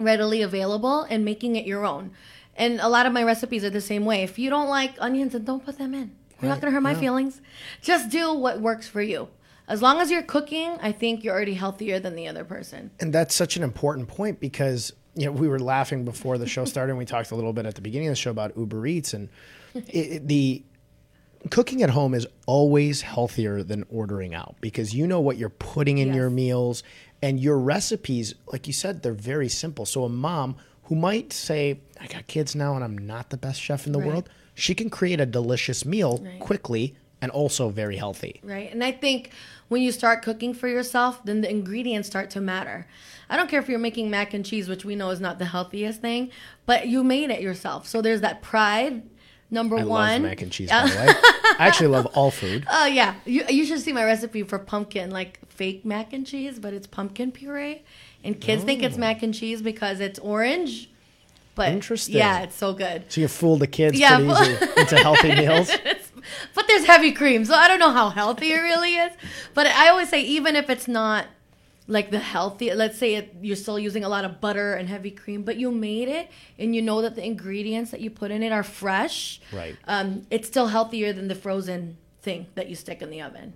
[0.00, 2.10] readily available and making it your own.
[2.56, 4.22] And a lot of my recipes are the same way.
[4.22, 6.12] If you don't like onions, then don't put them in.
[6.40, 7.00] You're not going to hurt my yeah.
[7.00, 7.40] feelings.
[7.82, 9.28] Just do what works for you.
[9.68, 12.90] As long as you're cooking, I think you're already healthier than the other person.
[12.98, 16.64] And that's such an important point because you know, we were laughing before the show
[16.64, 18.86] started, and we talked a little bit at the beginning of the show about Uber
[18.86, 19.28] Eats, and
[19.74, 20.64] it, it- the
[21.48, 25.98] cooking at home is always healthier than ordering out because you know what you're putting
[25.98, 26.82] in your meals,
[27.22, 29.86] and your recipes, like you said, they're very simple.
[29.86, 33.60] So a mom who might say, "I got kids now, and I'm not the best
[33.60, 34.08] chef in the Right.
[34.08, 36.40] world," she can create a delicious meal Right.
[36.40, 38.40] quickly and also very healthy.
[38.42, 38.72] Right.
[38.72, 39.30] And I think
[39.68, 42.86] when you start cooking for yourself, then the ingredients start to matter.
[43.28, 45.44] I don't care if you're making mac and cheese, which we know is not the
[45.44, 46.30] healthiest thing,
[46.66, 47.86] but you made it yourself.
[47.86, 49.02] So there's that pride.
[49.50, 50.22] Number I one.
[50.22, 51.06] love mac and cheese, by the way.
[51.58, 52.66] I actually love all food.
[52.70, 56.58] Oh yeah, you, you should see my recipe for pumpkin, like fake mac and cheese,
[56.58, 57.82] but it's pumpkin puree,
[58.22, 59.00] and kids think it's oh.
[59.00, 60.88] mac and cheese because it's orange.
[61.56, 62.16] But Interesting.
[62.16, 63.04] Yeah, it's so good.
[63.08, 65.70] So you fool the kids Yeah, pretty but- easy into healthy meals.
[66.54, 69.12] But there's heavy cream, so I don't know how healthy it really is.
[69.52, 71.26] But I always say, even if it's not
[71.90, 75.10] like the healthy, let's say it, you're still using a lot of butter and heavy
[75.10, 78.44] cream, but you made it and you know that the ingredients that you put in
[78.44, 79.40] it are fresh.
[79.52, 79.76] Right.
[79.88, 83.54] Um, it's still healthier than the frozen thing that you stick in the oven.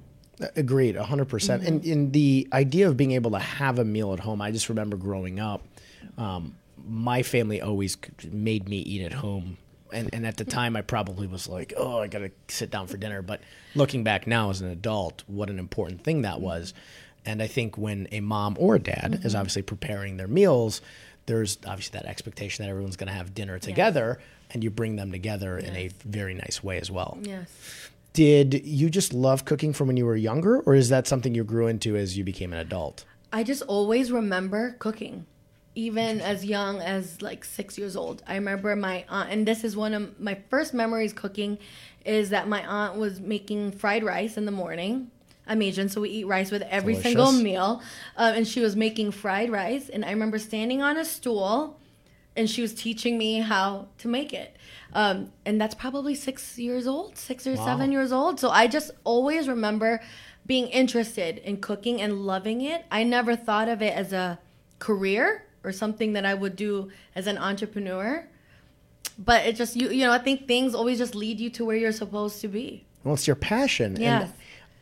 [0.56, 1.28] Agreed, 100%.
[1.28, 4.50] percent And in the idea of being able to have a meal at home, I
[4.50, 5.62] just remember growing up,
[6.18, 7.96] um, my family always
[8.32, 9.58] made me eat at home.
[9.92, 12.88] And, and at the time, I probably was like, oh, I got to sit down
[12.88, 13.22] for dinner.
[13.22, 13.42] But
[13.76, 16.74] looking back now as an adult, what an important thing that was.
[17.26, 19.40] And I think when a mom or a dad is mm-hmm.
[19.40, 20.80] obviously preparing their meals,
[21.26, 24.18] there's obviously that expectation that everyone's going to have dinner together,
[24.50, 27.18] and you bring them together in a very nice way as well.
[27.22, 27.50] Yes.
[28.12, 31.42] Did you just love cooking from when you were younger, or is that something you
[31.42, 33.04] grew into as you became an adult?
[33.32, 35.26] I just always remember cooking,
[35.74, 38.22] even as young as like six years old.
[38.26, 41.58] I remember my aunt, and this is one of my first memories cooking,
[42.04, 45.10] is that my aunt was making fried rice in the morning.
[45.46, 47.82] I'm Asian, so we eat rice with every single meal.
[48.16, 51.78] Um, and she was making fried rice, and I remember standing on a stool,
[52.36, 54.56] and she was teaching me how to make it.
[54.94, 57.64] Um, and that's probably six years old, six or Wow.
[57.66, 58.40] seven years old.
[58.40, 60.00] So I just always remember
[60.46, 62.84] being interested in cooking and loving it.
[62.90, 64.38] I never thought of it as a
[64.78, 68.26] career or something that I would do as an entrepreneur.
[69.18, 71.76] But it just you you know I think things always just lead you to where
[71.76, 72.84] you're supposed to be.
[73.04, 73.96] Well, it's your passion.
[73.98, 74.22] Yes.
[74.24, 74.32] And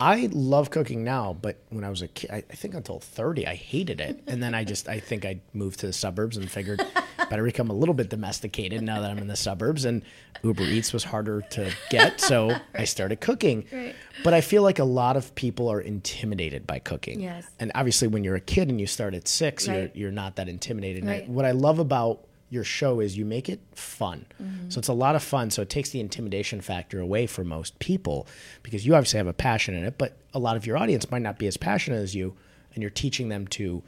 [0.05, 3.47] I love cooking now, but when I was a kid, I, I think until 30,
[3.47, 4.21] I hated it.
[4.27, 6.83] And then I just, I think I moved to the suburbs and figured
[7.31, 9.85] better become a little bit domesticated now that I'm in the suburbs.
[9.85, 10.03] And
[10.43, 12.21] Uber Eats was harder to get.
[12.21, 13.65] So I started cooking.
[13.73, 13.95] Right.
[14.25, 17.21] But I feel like a lot of people are intimidated by cooking.
[17.21, 17.47] Yes.
[17.61, 19.93] And obviously, when you're a kid and you start at six, Right.
[19.95, 21.05] you're, you're not that intimidated.
[21.05, 24.27] And I- what I love about your show is you make it fun.
[24.41, 24.69] Mm-hmm.
[24.69, 25.51] So it's a lot of fun.
[25.51, 28.27] So it takes the intimidation factor away for most people
[28.63, 31.23] because you obviously have a passion in it, but a lot of your audience might
[31.23, 32.37] not be as passionate as you,
[32.75, 33.83] and you're teaching them to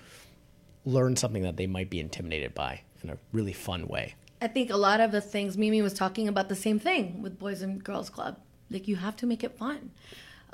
[0.86, 4.14] learn something that they might be intimidated by in a really fun way.
[4.40, 7.38] I think a lot of the things Mimi was talking about the same thing with
[7.38, 8.38] Boys and Girls Club.
[8.70, 9.90] Like you have to make it fun.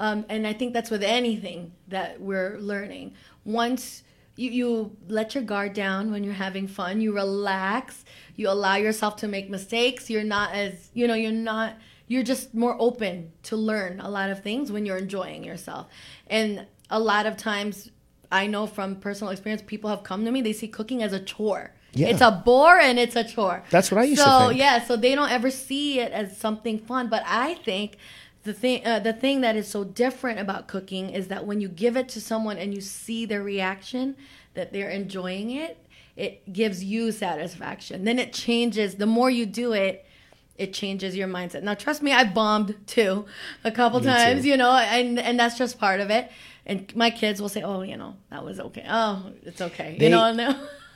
[0.00, 3.14] Um, and I think that's with anything that we're learning.
[3.44, 4.02] Once
[4.40, 8.04] you, you let your guard down when you're having fun, you relax,
[8.36, 10.08] you allow yourself to make mistakes.
[10.08, 11.76] You're not as, you know, you're not,
[12.08, 15.88] you're just more open to learn a lot of things when you're enjoying yourself.
[16.26, 17.90] And a lot of times,
[18.32, 21.20] I know from personal experience, people have come to me, they see cooking as a
[21.20, 21.74] chore.
[21.92, 22.08] Yeah.
[22.08, 23.64] It's a bore and it's a chore.
[23.68, 26.78] That's what I used to so, yeah, so they don't ever see it as something
[26.78, 27.08] fun.
[27.08, 27.96] But I think
[28.44, 31.68] the thing, uh, the thing that is so different about cooking is that when you
[31.68, 34.16] give it to someone and you see their reaction,
[34.54, 35.78] that they're enjoying it,
[36.16, 38.04] it gives you satisfaction.
[38.04, 38.96] Then it changes.
[38.96, 40.04] The more you do it,
[40.58, 41.62] it changes your mindset.
[41.62, 43.24] Now, trust me, I bombed too
[43.64, 44.48] a couple Me times, too.
[44.48, 46.30] you know, and and that's just part of it.
[46.66, 48.84] And my kids will say, "Oh, you know, that was okay.
[48.88, 50.32] Oh, it's okay." They- you know,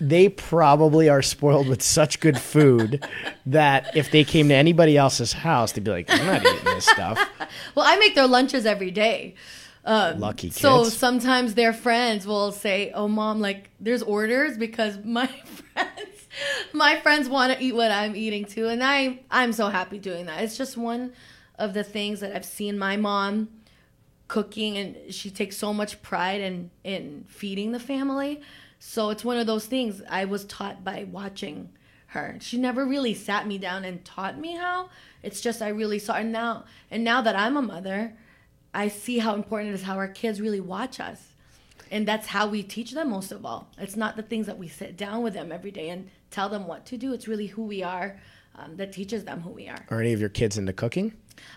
[0.00, 3.07] They probably are spoiled with such good food
[3.46, 6.87] that if they came to anybody else's house, they'd be like, I'm not eating this
[6.87, 7.18] stuff.
[7.76, 9.35] Well, I make their lunches every day.
[9.85, 10.61] Um, Lucky kids.
[10.61, 15.26] So sometimes their friends will say, "Oh, mom, like there's orders because my
[15.74, 16.28] friends,
[16.72, 20.26] my friends want to eat what I'm eating too," and I, I'm so happy doing
[20.26, 20.42] that.
[20.42, 21.12] It's just one
[21.59, 23.48] of the things that I've seen my mom
[24.26, 28.40] cooking, and she takes so much pride in in feeding the family.
[28.87, 31.70] So it's one of those things I was taught by watching
[32.09, 32.37] her.
[32.40, 34.91] She never really sat me down and taught me how.
[35.22, 38.14] It's just I really saw and now and now that I'm a mother,
[38.74, 41.32] I see how important it is how our kids really watch us.
[41.91, 43.68] And that's how we teach them most of all.
[43.78, 46.66] It's not the things that we sit down with them every day and tell them
[46.66, 47.14] what to do.
[47.14, 48.20] It's really who we are
[48.55, 49.87] um, that teaches them who we are.
[49.89, 51.14] Are any of your kids into cooking?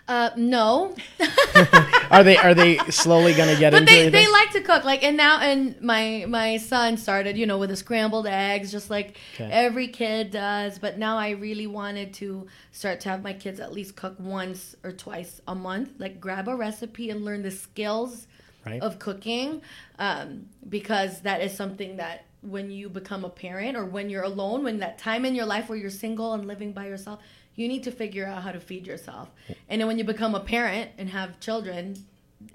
[0.08, 0.96] Uh, no,
[2.12, 4.12] Are they are they slowly going to get but into they, anything?
[4.26, 7.70] they like to cook like and now and my my son started you know with
[7.70, 9.50] the scrambled eggs just like Okay.
[9.52, 13.74] every kid does but now i really wanted to start to have my kids at
[13.74, 18.28] least cook once or twice a month like grab a recipe and learn the skills
[18.66, 18.82] Right.
[18.82, 19.62] of cooking
[19.98, 24.64] um, because that is something that when you become a parent or when you're alone
[24.64, 27.20] when that time in your life where you're single and living by yourself
[27.58, 29.30] you need to figure out how to feed yourself
[29.68, 31.96] and then when you become a parent and have children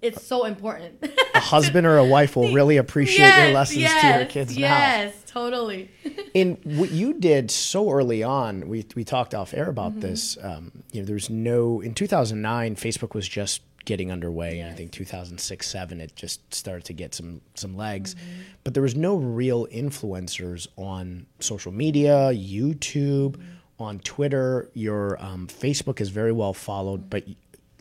[0.01, 0.95] it's so important
[1.35, 4.61] a husband or a wife will really appreciate your lessons to your kids now.
[4.69, 5.91] yes totally
[6.35, 9.71] in what you did so early on, we we talked off air Mm-hmm.
[9.71, 10.39] about this.
[10.43, 14.93] Um, you know, there's no in 2009, Facebook was just getting underway, and I think
[14.93, 18.15] 2006, seven, it just started to get some some legs.
[18.15, 18.41] Mm-hmm.
[18.65, 23.43] But there was no real influencers on social media, YouTube, Mm-hmm.
[23.79, 24.71] On Twitter.
[24.75, 27.25] Your um, Facebook is very well followed, but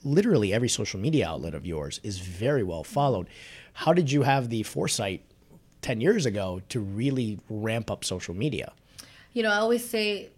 [0.04, 3.28] literally every social media outlet of yours is very well followed.
[3.74, 5.24] How did you have the foresight
[5.82, 8.74] 10 years ago to really ramp up social media?
[9.34, 10.30] You know, I always say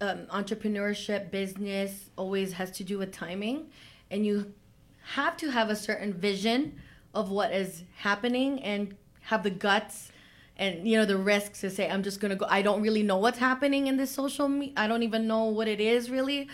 [0.00, 3.66] um, entrepreneurship, business always has to do with timing.
[4.10, 4.52] And you
[5.14, 6.80] have to have a certain vision
[7.14, 10.11] of what is happening and have the guts
[10.56, 13.16] and you know the risks to say i'm just gonna go i don't really know
[13.16, 16.48] what's happening in this social media i don't even know what it is really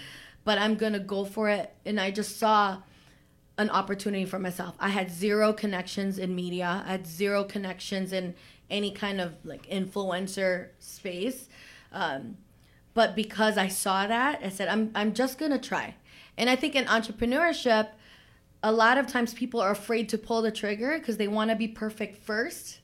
[0.44, 2.78] but i'm gonna go for it and i just saw
[3.58, 4.76] an opportunity for myself.
[4.78, 6.82] I had zero connections in media.
[6.86, 8.34] I had zero connections in
[8.70, 11.48] any kind of like influencer space.
[11.92, 12.36] Um,
[12.94, 15.96] but because I saw that, I said, I'm, I'm just to try.
[16.36, 17.88] And I think in entrepreneurship,
[18.62, 21.56] a lot of times people are afraid to pull the trigger because they want to
[21.56, 22.78] be perfect first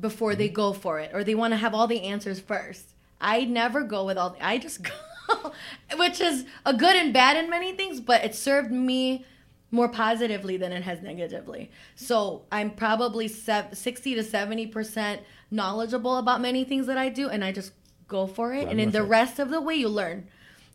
[0.00, 2.94] before they go for it or they want to have all the answers first.
[3.20, 4.82] I never go with all, the, I just
[5.28, 5.52] go,
[5.96, 9.24] which is a good and bad in many things, but it served me
[9.70, 11.70] more positively than it has negatively.
[11.94, 15.20] So I'm probably 60 to 70%
[15.50, 17.72] knowledgeable about many things that I do, and I just
[18.08, 18.68] go for it.
[18.68, 19.08] And in the it.
[19.08, 20.26] rest of the way, you learn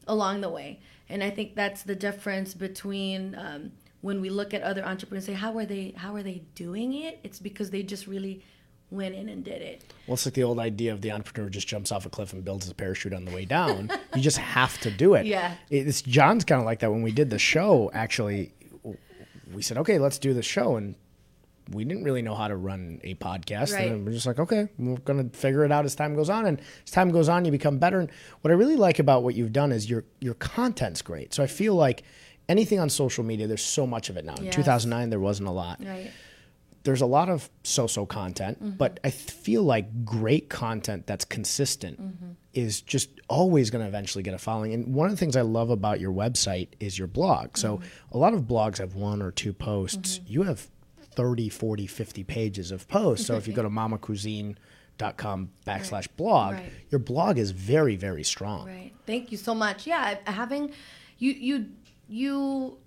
[0.08, 0.80] along the way.
[1.10, 3.72] And I think that's the difference between um,
[4.02, 6.94] when we look at other entrepreneurs and say, how are they, how are they doing
[6.94, 7.20] it?
[7.24, 8.44] It's because they just really
[8.92, 9.84] went in and did it.
[10.08, 12.44] Well, it's like the old idea of the entrepreneur just jumps off a cliff and
[12.46, 13.90] builds his parachute on the way down.
[14.16, 15.26] you just have to do it.
[15.26, 15.56] Yeah.
[15.70, 17.90] It's John's kind of like that when we did the show.
[17.94, 18.52] Actually,
[19.54, 20.96] we said, okay, let's do the show, and
[21.72, 23.74] we didn't really know how to run a podcast.
[23.74, 23.92] Right.
[23.92, 26.46] And we're just like, okay, we're going to figure it out as time goes on.
[26.46, 28.00] And as time goes on, you become better.
[28.00, 28.12] And
[28.42, 31.34] what I really like about what you've done is your your content's great.
[31.34, 32.04] So I feel like
[32.48, 34.36] anything on social media, there's so much of it now.
[34.36, 34.56] In Yes.
[34.56, 36.12] 2009, there wasn't a lot Right.
[36.86, 38.78] There's a lot of so-so content, mm-hmm.
[38.78, 42.32] but I feel like great content that's consistent mm-hmm.
[42.54, 44.72] is just always going to eventually get a following.
[44.72, 47.58] And one of the things I love about your website is your blog.
[47.58, 47.88] So mm-hmm.
[48.12, 50.22] a lot of blogs have one or two posts.
[50.28, 50.68] You have
[51.16, 53.26] 30, 40, 50 pages of posts.
[53.26, 56.72] So if you go to mamacuisine.com backslash blog, Right.
[56.92, 58.68] your blog is very, very strong.
[58.68, 58.92] Right.
[59.08, 59.88] Thank you so much.
[59.88, 60.72] Yeah, having
[61.18, 61.66] you you
[62.08, 62.78] you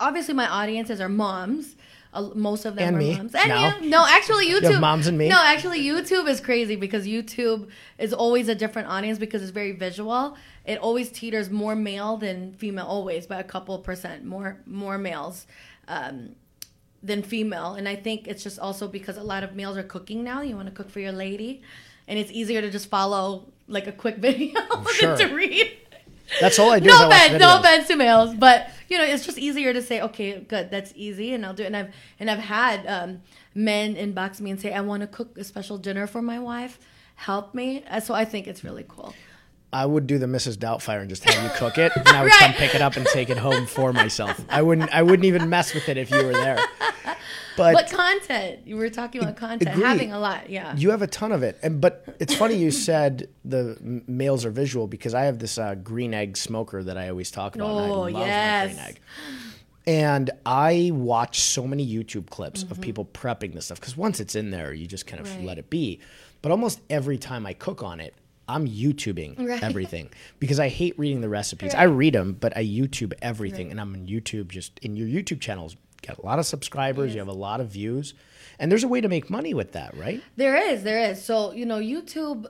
[0.00, 1.76] obviously my audiences are moms.
[2.14, 3.34] Uh, most of them And are me, moms.
[3.34, 3.78] And now.
[3.78, 3.90] you?
[3.90, 4.70] No, actually YouTube.
[4.72, 5.28] have moms and me?
[5.28, 9.72] No, actually YouTube is crazy because YouTube is always a different audience because it's very
[9.72, 10.36] visual.
[10.64, 15.46] It always teeters more male than female always by a couple percent more more males.
[15.88, 16.36] Um,
[17.02, 17.74] than female.
[17.74, 20.40] And I think it's just also because a lot of males are cooking now.
[20.40, 21.60] You want to cook for your lady,
[22.08, 24.58] and it's easier to just follow like a quick video
[24.94, 25.14] Sure.
[25.16, 25.70] than to read.
[26.40, 26.88] That's all I do.
[26.88, 30.40] No offense, no offense to males, but you know it's just easier to say, okay,
[30.40, 31.66] good, that's easy, and I'll do it.
[31.66, 33.22] And I've and I've had um,
[33.54, 36.78] men inbox me and say, I want to cook a special dinner for my wife.
[37.16, 37.84] Help me.
[37.88, 39.14] Uh, So I think it's really cool.
[39.74, 40.56] I would do the Mrs.
[40.56, 43.04] Doubtfire and just have you cook it, and I would come pick it up and
[43.06, 44.40] take it home for myself.
[44.48, 44.94] I wouldn't.
[44.94, 46.58] I wouldn't even mess with it if you were there.
[47.56, 49.84] But, But content, you were talking about content, agree.
[49.84, 50.74] having a lot, yeah.
[50.76, 51.56] you have a ton of it.
[51.62, 55.76] And but it's funny you said the males are visual because I have this uh,
[55.76, 57.70] green egg smoker that I always talk about.
[57.70, 58.74] and I Oh, love my yes.
[58.74, 59.00] green egg.
[59.86, 62.72] And I watch so many YouTube clips Mm-hmm.
[62.72, 65.44] of people prepping this stuff because once it's in there, you just kind of Right.
[65.44, 66.00] let it be.
[66.42, 68.14] But almost every time I cook on it,
[68.48, 69.62] I'm YouTubing Right.
[69.70, 71.74] everything because I hate reading the recipes.
[71.74, 74.48] I read them, but I YouTube everything, and I'm on YouTube.
[74.48, 75.76] Just in your YouTube channels,
[76.06, 77.12] got a lot of subscribers.
[77.14, 78.14] You have a lot of views,
[78.58, 80.22] and there's a way to make money with that, right?
[80.36, 81.24] There is, there is.
[81.24, 82.46] So, you know, YouTube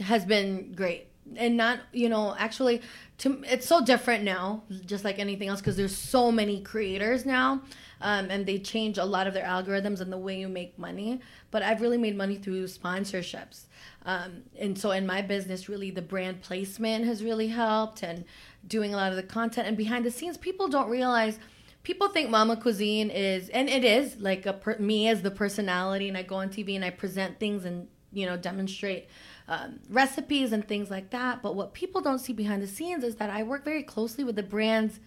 [0.00, 2.80] has been great and not you know actually
[3.18, 7.60] to it's so different now just like anything else because there's so many creators now
[8.00, 11.20] um, and they change a lot of their algorithms and the way you make money
[11.50, 13.64] but i've really made money through sponsorships.
[14.04, 18.24] Um, and so in my business really the brand placement has really helped and
[18.66, 21.38] doing a lot of the content and behind the scenes people don't realize
[21.82, 26.08] people think mama cuisine is and it is like a per, me as the personality
[26.08, 29.08] and i go on tv and i present things and you know demonstrate
[29.48, 31.42] um, recipes and things like that.
[31.42, 34.36] But what people don't see behind the scenes is that I work very closely with
[34.36, 35.00] the brands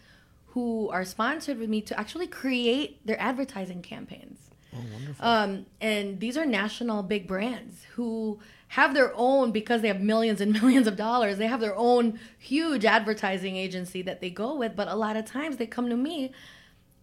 [0.48, 4.40] who are sponsored with me to actually create their advertising campaigns.
[4.74, 5.26] Oh, wonderful.
[5.26, 8.40] Um, and these are national big brands who
[8.70, 12.20] have their own, because they have millions and millions of dollars, they have their own
[12.40, 14.76] huge advertising agency that they go with.
[14.76, 16.32] But a lot of times they come to me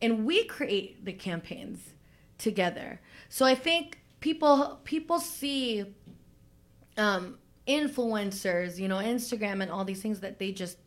[0.03, 1.93] and we create the campaigns
[2.37, 3.01] together.
[3.29, 5.85] So I think people people see
[6.99, 10.79] um, influencers, you know, Instagram and all these things that they just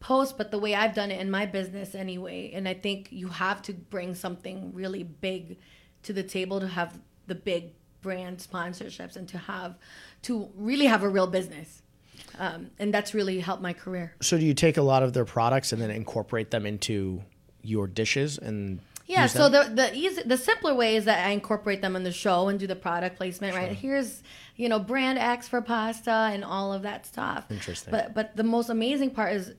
[0.00, 2.52] post, but the way I've done it in my business anyway.
[2.54, 5.58] And I think you have to bring something really big
[6.04, 9.76] to the table to have the big brand sponsorships and to have
[10.22, 11.82] to really have a real business.
[12.38, 14.14] Um, and that's really helped my career.
[14.22, 17.22] So do you take a lot of their products and then incorporate them into
[17.62, 21.80] your dishes and yeah, so the the easy the simpler way is that I incorporate
[21.80, 23.54] them in the show and do the product placement.
[23.54, 23.62] Sure.
[23.62, 24.22] Right here's
[24.56, 27.46] you know brand X for pasta and all of that stuff.
[27.50, 27.90] Interesting.
[27.90, 29.54] But but the most amazing part is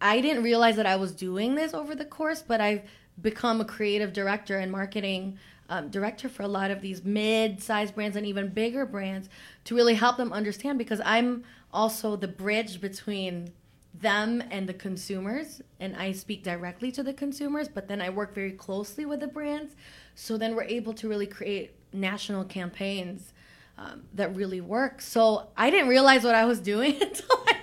[0.00, 2.82] I didn't realize that I was doing this over the course, but I've
[3.20, 5.38] become a creative director and marketing
[5.70, 9.28] um, director for a lot of these mid-sized brands and even bigger brands
[9.64, 13.52] to really help them understand because I'm also the bridge between
[13.92, 18.34] them and the consumers and I speak directly to the consumers but then I work
[18.34, 19.74] very closely with the brands.
[20.14, 23.32] So then we're able to really create national campaigns
[23.76, 25.00] um, that really work.
[25.00, 27.56] So I didn't realize what I was doing until I,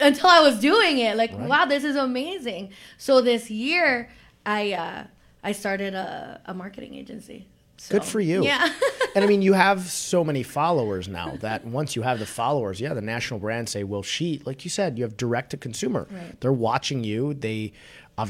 [0.00, 1.16] until I was doing it.
[1.16, 1.48] Like right.
[1.48, 2.72] wow this is amazing.
[2.96, 4.08] So this year
[4.46, 5.04] I uh,
[5.44, 7.48] I started a, a marketing agency
[7.82, 8.44] so, Good for you.
[8.44, 8.72] Yeah.
[9.16, 12.80] and I mean, you have so many followers now that once you have the followers,
[12.80, 16.06] yeah, the national brands say, well, she, like you said, you have direct to consumer.
[16.08, 16.40] Right.
[16.40, 17.34] They're watching you.
[17.34, 17.72] They,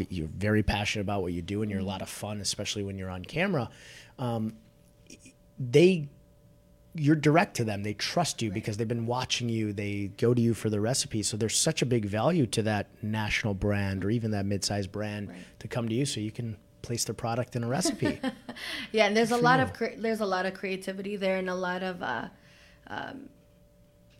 [0.08, 2.96] you're very passionate about what you do, and you're a lot of fun, especially when
[2.96, 3.68] you're on camera.
[4.18, 4.54] Um,
[5.58, 6.08] they,
[6.94, 7.82] you're direct to them.
[7.82, 8.54] They trust you right.
[8.54, 9.74] because they've been watching you.
[9.74, 11.28] They go to you for the recipes.
[11.28, 15.28] So there's such a big value to that national brand or even that mid-sized brand
[15.28, 15.36] right.
[15.58, 18.20] to come to you, so you can place their product in a recipe.
[18.92, 21.54] yeah, and there's a lot of cre- there's a lot of creativity there, and a
[21.54, 22.28] lot of, uh,
[22.88, 23.28] um,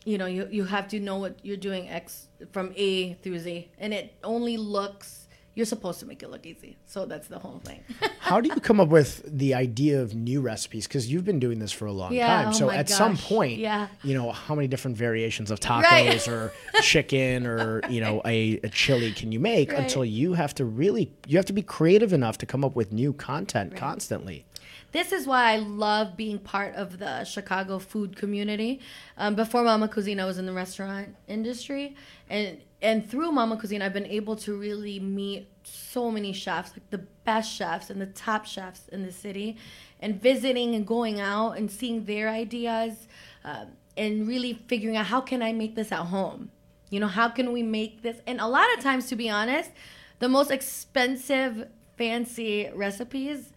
[0.05, 3.71] you know, you you have to know what you're doing X from A through Z,
[3.77, 5.22] and it only looks
[5.55, 6.77] you're supposed to make it look easy.
[6.85, 7.81] So that's the whole thing.
[8.19, 10.87] How do you come up with the idea of new recipes?
[10.87, 12.47] Because you've been doing this for a long yeah, time.
[12.49, 12.97] Oh so at gosh.
[12.97, 13.87] some point, yeah.
[14.03, 16.27] you know, how many different variations of tacos right.
[16.27, 16.51] or
[16.81, 19.81] chicken or, you know, a, a chili can you make right.
[19.81, 22.91] until you have to really, you have to be creative enough to come up with
[22.91, 23.79] new content right.
[23.79, 24.45] constantly.
[24.93, 28.79] This is why I love being part of the Chicago food community.
[29.17, 31.95] Um, before Mama Cuisine, I was in the restaurant industry,
[32.29, 36.89] and and through Mama Cuisine, I've been able to really meet so many chefs, like
[36.89, 39.55] the best chefs and the top chefs in the city,
[40.01, 43.07] and visiting and going out and seeing their ideas,
[43.45, 43.65] uh,
[43.95, 46.51] and really figuring out how can I make this at home.
[46.89, 48.17] You know, how can we make this?
[48.27, 49.71] And a lot of times, to be honest,
[50.19, 53.53] the most expensive, fancy recipes,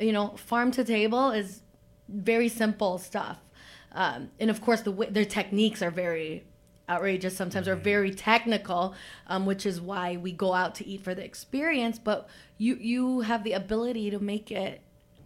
[0.00, 1.60] you know, farm to table is
[2.08, 3.38] very simple stuff.
[3.92, 6.44] Um, and of course, the their techniques are very
[6.90, 7.78] outrageous sometimes mm-hmm.
[7.78, 8.94] or very technical
[9.28, 12.28] um, which is why we go out to eat for the experience but
[12.58, 14.82] you you have the ability to make it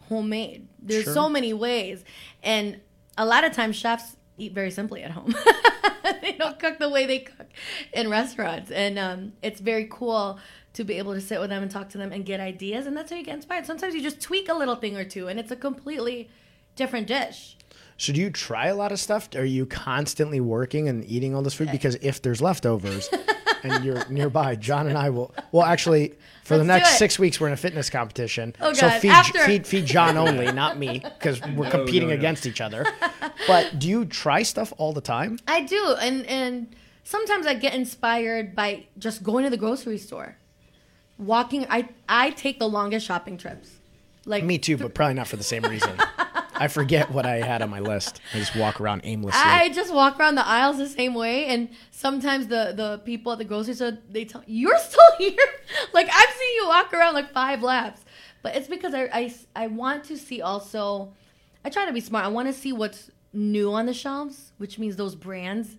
[0.09, 1.15] homemade there's sure.
[1.15, 2.05] so many ways
[2.43, 2.79] and
[3.17, 5.35] a lot of times chefs eat very simply at home
[6.21, 7.47] they don't cook the way they cook
[7.93, 10.39] in restaurants and um, it's very cool
[10.75, 12.97] to be able to sit with them and talk to them and get ideas and
[12.97, 15.41] that's how you get inspired sometimes you just tweak a little thing or two and
[15.41, 16.29] it's a completely
[16.77, 17.57] different dish
[17.97, 19.29] so do you try a lot of stuff?
[19.37, 21.69] Are you constantly working and eating all this food?
[21.69, 21.73] Eh.
[21.73, 23.09] Because if there's leftovers
[23.63, 25.35] and you're nearby, John and I will.
[25.53, 28.55] Well, actually, for Let's the next six weeks, we're in a fitness competition.
[28.61, 29.01] Oh, so God.
[29.01, 29.39] feed, After...
[29.41, 32.19] feed feed John only, not me, because we're no, competing no, no.
[32.19, 32.85] against each other.
[33.47, 35.39] But do you try stuff all the time?
[35.47, 36.75] I do, and and
[37.05, 40.37] sometimes I get inspired by just going to the grocery store,
[41.17, 41.67] walking.
[41.71, 43.71] I I take the longest shopping trips.
[44.27, 45.93] Like me too, but probably not for the same reason.
[46.65, 48.23] I forget what I had on my list.
[48.33, 49.39] I just walk around aimlessly.
[49.39, 53.39] I just walk around the aisles the same way, and sometimes the the people at
[53.39, 55.37] the grocery store they tell you're still here.
[55.93, 58.03] like I've seen you walk around like five laps,
[58.43, 61.13] but it's because I I, I want to see also.
[61.67, 62.25] I try to be smart.
[62.25, 65.77] I want to see what's new on the shelves, which means those brands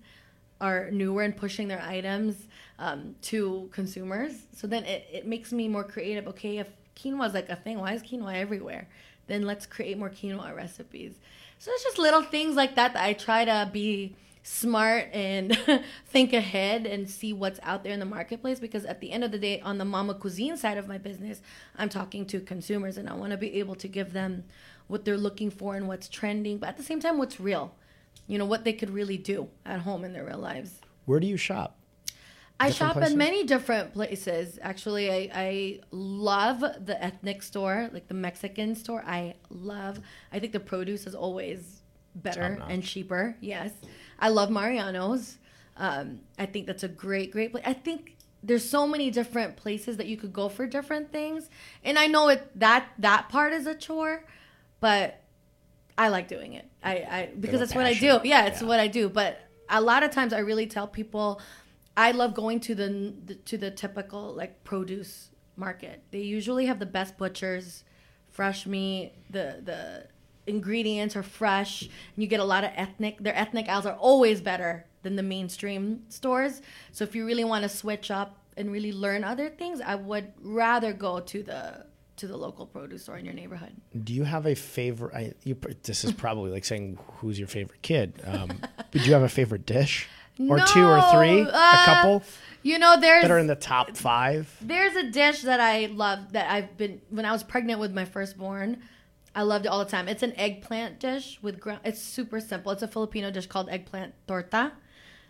[0.61, 4.33] are newer and pushing their items um, to consumers.
[4.55, 6.27] So then it, it makes me more creative.
[6.27, 8.88] Okay, if quinoa is like a thing, why is quinoa everywhere?
[9.28, 11.15] Then let's create more quinoa recipes.
[11.59, 15.57] So it's just little things like that that I try to be smart and
[16.07, 19.32] think ahead and see what's out there in the marketplace because at the end of
[19.32, 21.41] the day on the mama cuisine side of my business
[21.78, 24.43] i'm talking to consumers and i want to be able to give them
[24.86, 27.73] what they're looking for and what's trending but at the same time what's real
[28.28, 31.26] you know what they could really do at home in their real lives Where do
[31.26, 31.76] you shop?
[32.59, 33.11] I shop places?
[33.13, 34.59] in many different places.
[34.61, 39.03] Actually, I, I love the ethnic store, like the Mexican store.
[39.05, 39.99] I love.
[40.31, 41.81] I think the produce is always
[42.15, 43.35] better and cheaper.
[43.41, 43.71] Yes,
[44.19, 45.37] I love Mariano's.
[45.77, 47.63] Um, I think that's a great, great place.
[47.67, 51.49] I think there's so many different places that you could go for different things,
[51.83, 54.23] and I know it that that part is a chore,
[54.79, 55.21] but
[55.97, 56.69] I like doing it.
[56.83, 58.19] I, I because that's what I do.
[58.23, 58.67] Yeah, it's Yeah.
[58.67, 59.09] what I do.
[59.09, 61.41] But a lot of times I really tell people
[61.97, 66.03] I love going to the, the to the typical like produce market.
[66.11, 67.83] They usually have the best butchers,
[68.29, 70.07] fresh meat, the the
[70.47, 73.19] ingredients are fresh, and you get a lot of ethnic.
[73.19, 76.61] Their ethnic aisles are always better than the mainstream stores.
[76.91, 80.33] So if you really want to switch up and really learn other things, I would
[80.41, 81.85] rather go to the
[82.17, 83.73] to the local produce store in your neighborhood.
[84.03, 85.13] Do you have a favorite?
[85.15, 88.21] I, you, this is probably like saying who's your favorite kid.
[88.25, 90.07] Um, but do you have a favorite dish
[90.39, 91.43] or two or three?
[91.43, 92.23] No, a uh, couple
[92.63, 94.55] You know, there's that are in the top five.
[94.61, 98.05] There's a dish that I love that I've been when I was pregnant with my
[98.05, 98.81] firstborn.
[99.36, 100.07] I loved it all the time.
[100.07, 101.81] It's an eggplant dish with ground.
[101.83, 102.71] It's super simple.
[102.71, 104.71] It's a Filipino dish called eggplant torta.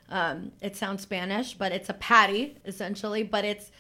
[0.10, 3.24] Um, it sounds Spanish, but it's a patty essentially.
[3.24, 3.72] But it's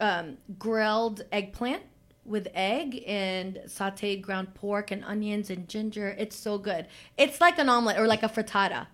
[0.00, 1.82] um, grilled eggplant
[2.24, 6.14] with egg and sautéed ground pork and onions and ginger.
[6.18, 6.86] It's so good.
[7.16, 8.88] It's like an omelet or like a frittata.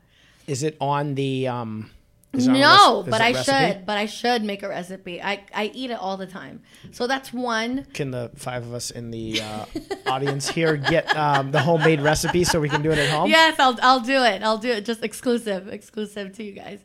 [0.47, 1.49] Is it on the?
[1.49, 1.91] Um,
[2.33, 3.45] is it on No, but I recipe?
[3.73, 3.87] should.
[3.87, 5.23] But I should make a recipe.
[5.23, 6.63] I, I eat it all the time.
[6.93, 7.87] So that's one.
[7.95, 9.65] Can the five of us in the uh,
[10.07, 13.31] audience here get um, the homemade recipe so we can do it at home?
[13.31, 14.43] Yes, I'll I'll do it.
[14.43, 14.85] I'll do it.
[14.85, 16.81] Just exclusive, exclusive to you guys.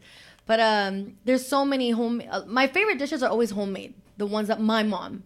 [0.46, 2.22] But um, there's so many home.
[2.30, 3.94] Uh, my favorite dishes are always homemade.
[4.18, 5.24] The ones that my mom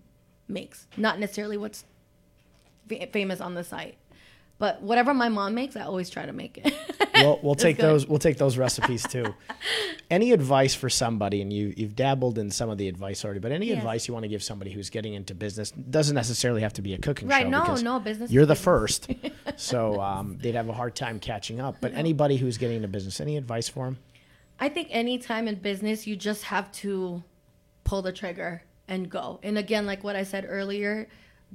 [0.48, 1.86] makes, not necessarily what's
[2.88, 3.98] fa- famous on the site.
[4.58, 6.74] But whatever my mom makes, I always try to make it.
[7.18, 7.84] We'll, we'll take good.
[7.86, 8.06] those.
[8.06, 9.34] We'll take those recipes too.
[10.12, 13.54] any advice for somebody, and you you've dabbled in some of the advice already, but
[13.54, 13.78] any Yes.
[13.78, 16.94] advice you want to give somebody who's getting into business doesn't necessarily have to be
[16.94, 17.50] a cooking Right, show.
[17.50, 17.82] Right?
[17.84, 19.10] No, no, business You're the first,
[19.56, 21.78] so um, they'd have a hard time catching up.
[21.80, 23.98] But anybody who's getting into business, any advice for them?
[24.60, 27.24] I think any time in business, you just have to
[27.86, 29.40] pull the trigger and go.
[29.42, 31.08] And again, like what I said earlier,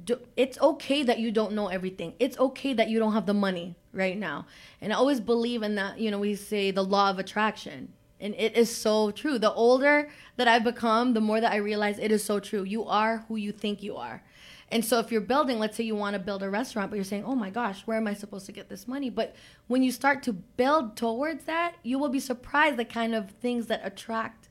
[0.03, 2.13] do, it's okay that you don't know everything.
[2.19, 4.45] It's okay that you don't have the money right now.
[4.79, 7.93] And I always believe in that, you know, we say the law of attraction.
[8.19, 9.39] And it is so true.
[9.39, 12.63] The older that I've become, the more that I realize it is so true.
[12.63, 14.23] You are who you think you are.
[14.71, 17.03] And so if you're building, let's say you want to build a restaurant, but you're
[17.03, 19.35] saying, "Oh my gosh, where am I supposed to get this money?" But
[19.67, 23.67] when you start to build towards that, you will be surprised the kind of things
[23.67, 24.47] that attract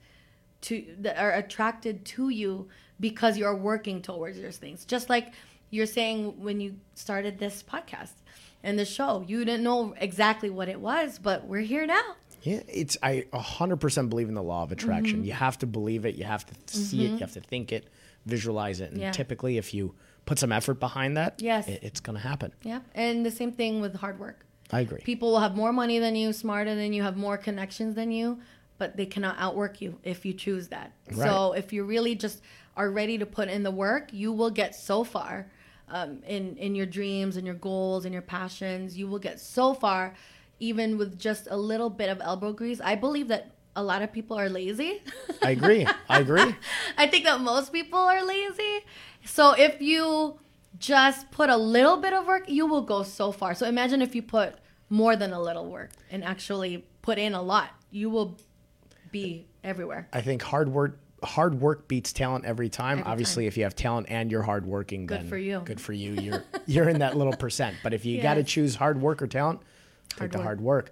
[0.63, 2.69] to that are attracted to you
[3.01, 4.85] because you're working towards those things.
[4.85, 5.33] Just like
[5.71, 8.13] you're saying when you started this podcast
[8.63, 12.15] and the show, you didn't know exactly what it was, but we're here now.
[12.43, 15.19] Yeah, it's I 100% believe in the law of attraction.
[15.19, 15.27] Mm-hmm.
[15.27, 17.89] You have to believe it, you have to see it, you have to think it,
[18.27, 19.11] visualize it, and Yeah.
[19.11, 19.95] typically if you
[20.27, 21.69] put some effort behind that, Yes.
[21.69, 22.53] it, it's going to happen.
[22.63, 22.81] Yeah.
[22.95, 24.47] And the same thing with hard work.
[24.73, 25.01] I agree.
[25.01, 28.39] People will have more money than you, smarter than you, have more connections than you,
[28.79, 30.93] but they cannot outwork you if you choose that.
[31.15, 32.41] So if you really just
[32.81, 35.51] are ready to put in the work, you will get so far
[35.89, 38.97] um, in in your dreams and your goals and your passions.
[38.97, 40.15] You will get so far,
[40.61, 42.81] even with just a little bit of elbow grease.
[42.81, 45.03] I believe that a lot of people are lazy.
[45.43, 45.87] I agree.
[46.09, 46.55] I agree.
[46.97, 48.77] I think that most people are lazy.
[49.27, 50.39] So if you
[50.79, 53.55] just put a little bit of work, you will go so far.
[53.55, 54.55] So imagine if you put
[54.89, 58.39] more than a little work and actually put in a lot, you will
[59.13, 60.09] be everywhere.
[60.15, 63.01] I think hard work hard work beats talent every time.
[63.01, 63.49] Every Obviously, time.
[63.49, 65.61] if you have talent and you're hardworking, Good then for you.
[65.65, 66.13] Good for you.
[66.21, 67.77] You're you're in that little percent.
[67.83, 69.61] But if you got to choose hard work or talent,
[70.11, 70.45] take Hard the work.
[70.45, 70.91] hard work.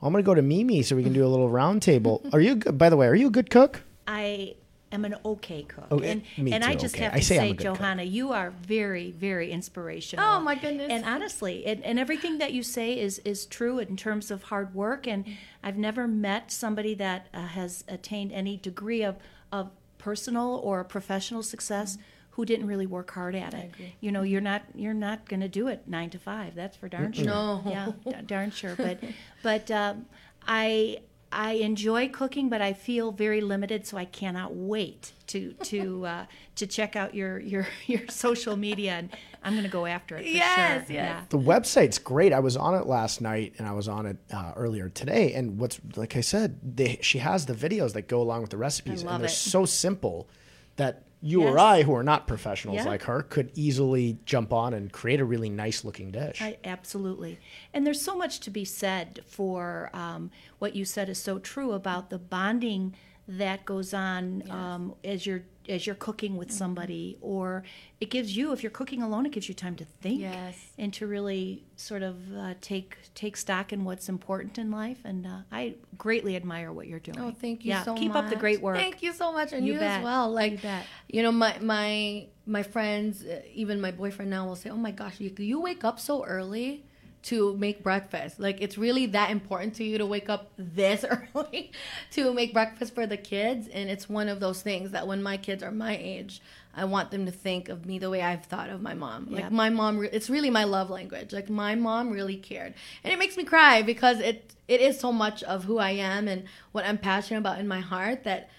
[0.00, 2.22] Well, I'm going to go to Mimi so we can do a little round table.
[2.32, 2.56] Are you?
[2.56, 3.82] good- By the way, are you a good cook?
[4.06, 4.56] I
[4.92, 5.86] am an okay cook.
[5.90, 7.04] Oh, and me and I just okay.
[7.04, 7.76] have to say I'm say, a good cook.
[7.78, 10.24] Johanna, you are very, very inspirational.
[10.24, 10.88] Oh, my goodness.
[10.90, 14.74] And honestly, and, and everything that you say is is true in terms of hard
[14.74, 15.06] work.
[15.08, 15.24] And
[15.62, 19.16] I've never met somebody that uh, has attained any degree of
[19.54, 21.96] of personal or professional success
[22.30, 23.70] who didn't really work hard at it.
[24.00, 26.54] You know, you're not you're not going to do it nine to five.
[26.54, 27.24] That's for darn sure.
[27.26, 27.62] No.
[27.64, 28.74] Yeah, d- darn sure.
[28.76, 28.98] But
[29.42, 30.06] but um,
[30.46, 30.98] I
[31.34, 36.26] I enjoy cooking, but I feel very limited, so I cannot wait to to uh,
[36.56, 39.10] to check out your your your social media, and
[39.42, 40.22] I'm going to go after it.
[40.22, 40.94] For Yes, sure.
[40.94, 41.04] yes.
[41.08, 41.24] Yeah.
[41.28, 42.32] The website's great.
[42.32, 45.34] I was on it last night, and I was on it uh, earlier today.
[45.34, 48.56] And what's like I said, they, she has the videos that go along with the
[48.58, 49.32] recipes, love and they're it.
[49.34, 50.28] so simple
[50.76, 52.84] that you or I, who are not professionals Yeah.
[52.84, 56.42] like her, could easily jump on and create a really nice looking dish.
[56.42, 57.38] I, absolutely.
[57.72, 61.72] And there's so much to be said for um, what you said is so true
[61.72, 62.94] about the bonding
[63.26, 67.62] that goes on um, as you're as you're cooking with somebody, or
[68.00, 70.56] it gives you, if you're cooking alone, it gives you time to think Yes.
[70.78, 74.98] and to really sort of uh, take take stock in what's important in life.
[75.04, 77.18] And uh, I greatly admire what you're doing.
[77.20, 78.24] Oh, thank you yeah, so keep much.
[78.24, 78.76] up the great work.
[78.76, 80.30] Thank you so much, and You you, as well.
[80.30, 80.86] Like You bet.
[81.08, 84.90] you know, my my my friends, uh, even my boyfriend now will say, "Oh my
[84.90, 86.84] gosh, you, you wake up so early."
[87.24, 91.04] To make breakfast, like it's really that important to you to wake up this
[91.34, 91.72] early
[92.10, 95.38] to make breakfast for the kids, and it's one of those things that when my
[95.38, 96.42] kids are my age,
[96.76, 99.28] I want them to think of me the way I've thought of my mom.
[99.30, 99.42] Yeah.
[99.42, 101.32] Like my mom, re- it's really my love language.
[101.32, 105.12] Like my mom really cared, and it makes me cry because it it is so
[105.12, 108.50] much of who I am and what I'm passionate about in my heart that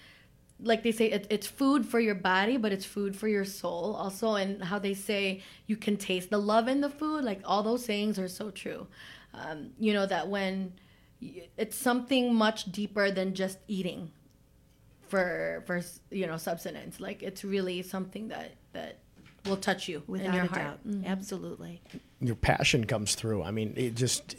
[0.60, 3.94] like they say it, it's food for your body but it's food for your soul
[3.94, 7.62] also and how they say you can taste the love in the food like all
[7.62, 8.86] those sayings are so true
[9.34, 10.72] um, you know that when
[11.56, 14.10] it's something much deeper than just eating
[15.08, 18.98] for for you know subsistence like it's really something that that
[19.44, 21.06] will touch you Without in your a heart doubt, Mm.
[21.06, 21.80] absolutely.
[22.20, 23.44] your passion comes through.
[23.44, 24.34] I mean, it just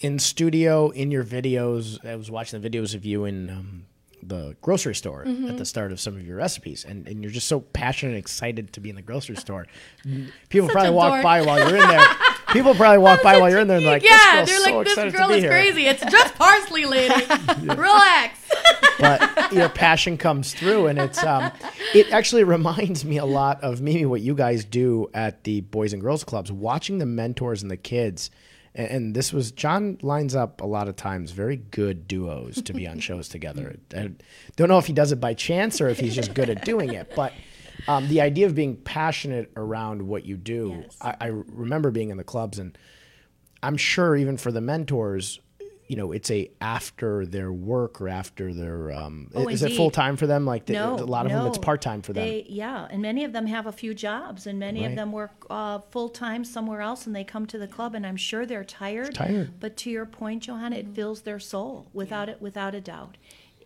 [0.00, 2.04] in studio, in your videos.
[2.04, 3.86] I was watching the videos of you in um,
[4.28, 5.48] the grocery store Mm-hmm.
[5.48, 8.18] at the start of some of your recipes, and, and you're just so passionate and
[8.18, 9.66] excited to be in the grocery store.
[10.48, 11.22] People Such probably walk dork.
[11.22, 12.04] by while you're in there.
[12.52, 15.12] People probably walk by while you're in there and like, yeah they're so like this
[15.12, 15.50] girl is here.
[15.50, 17.12] crazy it's just parsley lady
[17.62, 18.38] relax
[19.00, 21.50] but your passion comes through and it's um
[21.94, 25.92] it actually reminds me a lot of maybe what you guys do at the boys
[25.92, 28.30] and girls clubs watching the mentors and the kids
[28.74, 32.72] and, and this was john lines up a lot of times very good duos to
[32.72, 34.10] be on shows together i
[34.56, 36.92] don't know if he does it by chance or if he's just good at doing
[36.92, 37.32] it but
[37.88, 40.96] um, the idea of being passionate around what you do Yes.
[41.00, 42.78] I, I remember being in the clubs and
[43.62, 45.40] I'm sure even for the mentors,
[45.86, 49.90] you know, it's a after their work or after their um Oh, is it full
[49.90, 50.46] time for them?
[50.46, 52.26] Like the, No, a lot of them it's part time for them.
[52.26, 54.90] They, yeah, and many of them have a few jobs, and many Right.
[54.90, 58.06] of them work uh, full time somewhere else, and they come to the club, and
[58.06, 59.14] I'm sure they're tired.
[59.14, 59.60] Tired.
[59.60, 63.16] But to your point, Johanna, it fills their soul without it, without a doubt.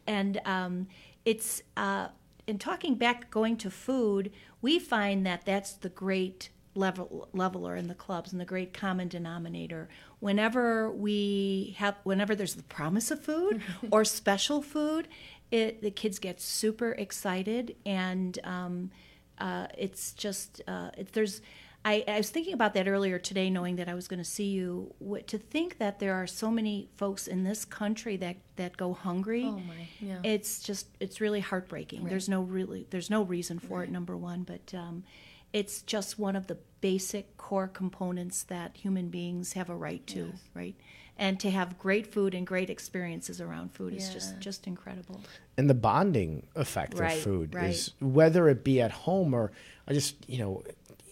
[0.06, 0.88] And um,
[1.24, 2.08] it's uh,
[2.46, 7.88] in talking back, going to food, we find that that's the great level leveler in
[7.88, 9.88] the clubs and the great common denominator.
[10.20, 15.08] Whenever we have, whenever there's the promise of food or special food,
[15.50, 18.90] it, the kids get super excited and um,
[19.38, 21.40] uh, it's just uh, it, there's
[21.84, 24.48] I, I was thinking about that earlier today knowing that i was going to see
[24.48, 28.76] you Wh- to think that there are so many folks in this country that, that
[28.76, 30.18] go hungry Oh my, yeah.
[30.24, 34.42] it's just it's really heartbreaking there's no really there's no reason for it number one
[34.42, 35.04] but um,
[35.52, 40.32] it's just one of the basic core components that human beings have a right to
[40.54, 40.74] right?
[41.20, 45.20] And to have great food and great experiences around food is just just incredible.
[45.56, 47.70] And the bonding effect Right, of food right.
[47.70, 49.50] is whether it be at home or
[49.88, 50.62] I just you know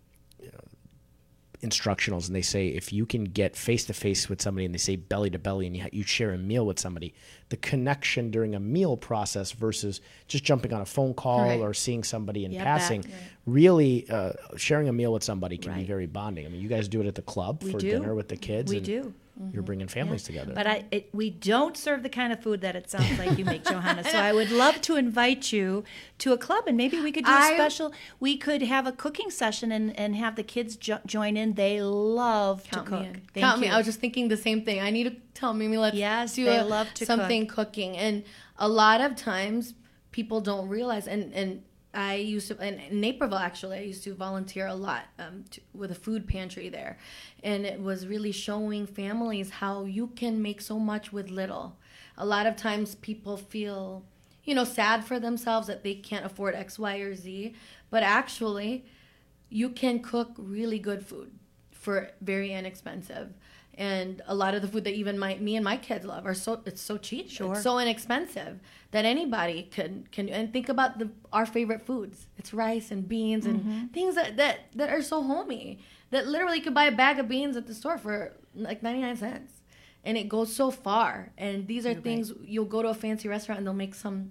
[1.65, 4.79] instructionals and they say if you can get face to face with somebody and they
[4.79, 7.15] say belly to belly and you, you share a meal with somebody
[7.49, 11.61] the connection during a meal process versus just jumping on a phone call Right.
[11.61, 13.21] or seeing somebody in Yeah, passing that- right.
[13.47, 16.87] really uh, sharing a meal with somebody can be very bonding i mean you guys
[16.89, 17.91] do it at the club We for do.
[17.91, 18.87] dinner with the kids we and
[19.37, 19.67] do you're mm-hmm.
[19.67, 22.89] bringing families together But I, it, we don't serve the kind of food that it
[22.89, 24.05] sounds like you make, Johanna.
[24.05, 25.83] So I would love to invite you
[26.19, 27.93] to a club, and maybe we could do a I- special.
[28.21, 31.55] We could have a cooking session and, and have the kids jo- join in.
[31.55, 33.01] They love Count to cook.
[33.01, 33.15] me in.
[33.15, 33.69] Thank Count me.
[33.69, 34.81] I was just thinking the same thing.
[34.81, 37.97] I need to tell Mimi let's Yes, do they a- love to something cooking.
[37.97, 38.23] And
[38.57, 39.75] a lot of times
[40.13, 41.63] people don't realize and and
[41.95, 45.91] I used to in, Naperville actually I used to volunteer a lot um, to, with
[45.91, 46.99] a food pantry there,
[47.43, 51.77] and it was really showing families how you can make so much with little.
[52.17, 54.05] A lot of times people feel
[54.45, 57.55] you know sad for themselves that they can't afford X, Y, or Z,
[57.91, 58.85] but actually
[59.49, 61.31] you can cook really good food
[61.71, 63.35] for very inexpensive
[63.79, 66.35] and a lot of the food that even my me and my kids love are
[66.35, 67.53] so it's so cheap, Sure.
[67.53, 68.61] it's so inexpensive
[68.93, 72.27] that anybody can can and think about the our favorite foods.
[72.39, 73.87] It's rice and beans and Mm-hmm.
[73.89, 75.79] things that that that are so homey
[76.11, 79.01] that literally you could buy a bag of beans at the store for like ninety
[79.01, 79.53] nine cents,
[80.05, 81.33] and it goes so far.
[81.37, 84.31] And these are things you'll go to a fancy restaurant and they'll make some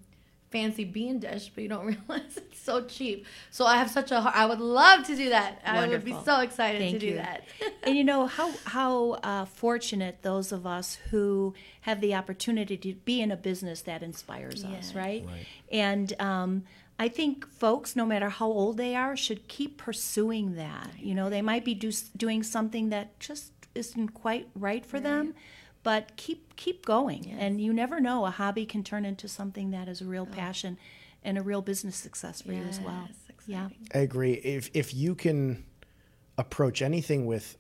[0.54, 3.26] fancy bean dish, but you don't realize it's so cheap.
[3.51, 4.36] So I have such a heart.
[4.38, 5.60] I would love to do that.
[5.66, 7.16] I would be so excited Thank to do you.
[7.16, 7.43] that.
[7.84, 8.93] and you know how how
[9.24, 14.01] uh, fortunate those of us who have the opportunity to be in a business that
[14.04, 14.95] inspires us, Yes.
[14.95, 15.26] right?
[15.72, 16.64] And um,
[16.99, 20.91] I think folks, no matter how old they are, should keep pursuing that.
[20.99, 25.34] You know, they might be do, doing something that just isn't quite right for them,
[25.84, 27.30] but keep keep going.
[27.38, 30.78] And you never know, a hobby can turn into something that is a real passion
[31.24, 33.08] and a real business success for you as well.
[33.10, 33.18] Yes,
[33.48, 33.70] Yeah.
[33.94, 34.34] I agree.
[34.34, 35.64] If if you can
[36.38, 37.58] approach anything with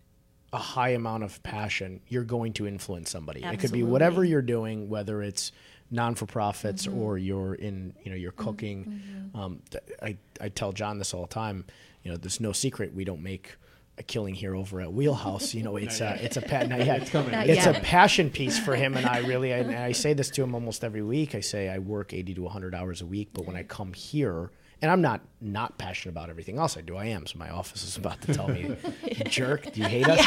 [0.51, 3.43] a high amount of passion, you're going to influence somebody.
[3.43, 5.51] It could be whatever you're doing, whether it's
[5.91, 9.01] non for profits or you're in, you know, you're cooking.
[9.35, 11.65] Um, th- I I tell John this all the time.
[12.03, 13.55] You know, there's no secret we don't make
[13.97, 15.53] a killing here over at Wheelhouse.
[15.53, 17.01] You know, it's a it's a pa- not yet.
[17.03, 17.83] It's, Not a yet.
[17.83, 19.19] passion piece for him and I.
[19.27, 21.35] Really, and I say this to him almost every week.
[21.35, 24.51] I say I work 80 to 100 hours a week, but when I come here.
[24.81, 26.97] And I'm not not passionate about everything else I do.
[26.97, 27.25] I am.
[27.25, 28.75] So my office is about to tell me,
[29.27, 30.19] "Jerk, do you hate us?"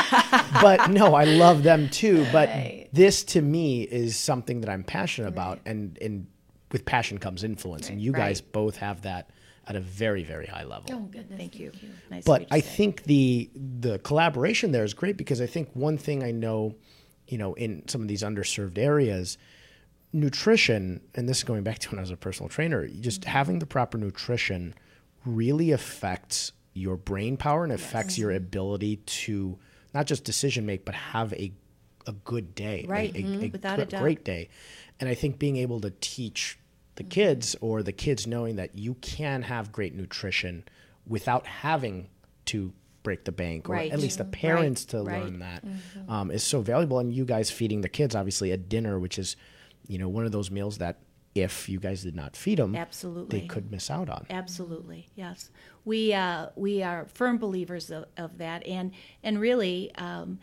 [0.62, 2.24] But no, I love them too.
[2.32, 2.88] But Right.
[2.90, 6.26] this to me is something that I'm passionate about, and and
[6.72, 8.52] with passion comes influence, and you guys Right.
[8.52, 9.28] both have that
[9.68, 10.86] at a very very high level.
[10.92, 11.38] Oh goodness.
[11.38, 11.72] Thank you.
[12.10, 12.66] Nice But I say.
[12.76, 16.74] think the the collaboration there is great because I think one thing I know,
[17.28, 19.38] you know, in some of these underserved areas,
[20.12, 23.30] nutrition, and this is going back to when I was a personal trainer, just Mm-hmm.
[23.30, 24.74] having the proper nutrition
[25.24, 29.58] really affects your brain power and affects your ability to
[29.94, 31.52] not just decision make, but have a
[32.08, 33.12] a good day, a- Right.
[33.16, 33.42] A, Mhm.
[33.42, 34.00] a Without gr- a doubt.
[34.02, 34.48] great day.
[35.00, 36.56] And I think being able to teach
[36.96, 40.64] the kids or the kids knowing that you can have great nutrition
[41.06, 42.08] without having
[42.46, 42.72] to
[43.02, 43.92] break the bank or Right.
[43.92, 45.22] at least the parents to Right.
[45.22, 45.62] learn that
[46.08, 49.36] um, is so valuable and you guys feeding the kids obviously at dinner which is
[49.86, 50.98] you know one of those meals that
[51.36, 53.40] if you guys did not feed them Absolutely.
[53.40, 55.50] they could miss out on Absolutely, yes.
[55.84, 58.90] We uh, we are firm believers of, of that, and
[59.22, 60.40] and really um,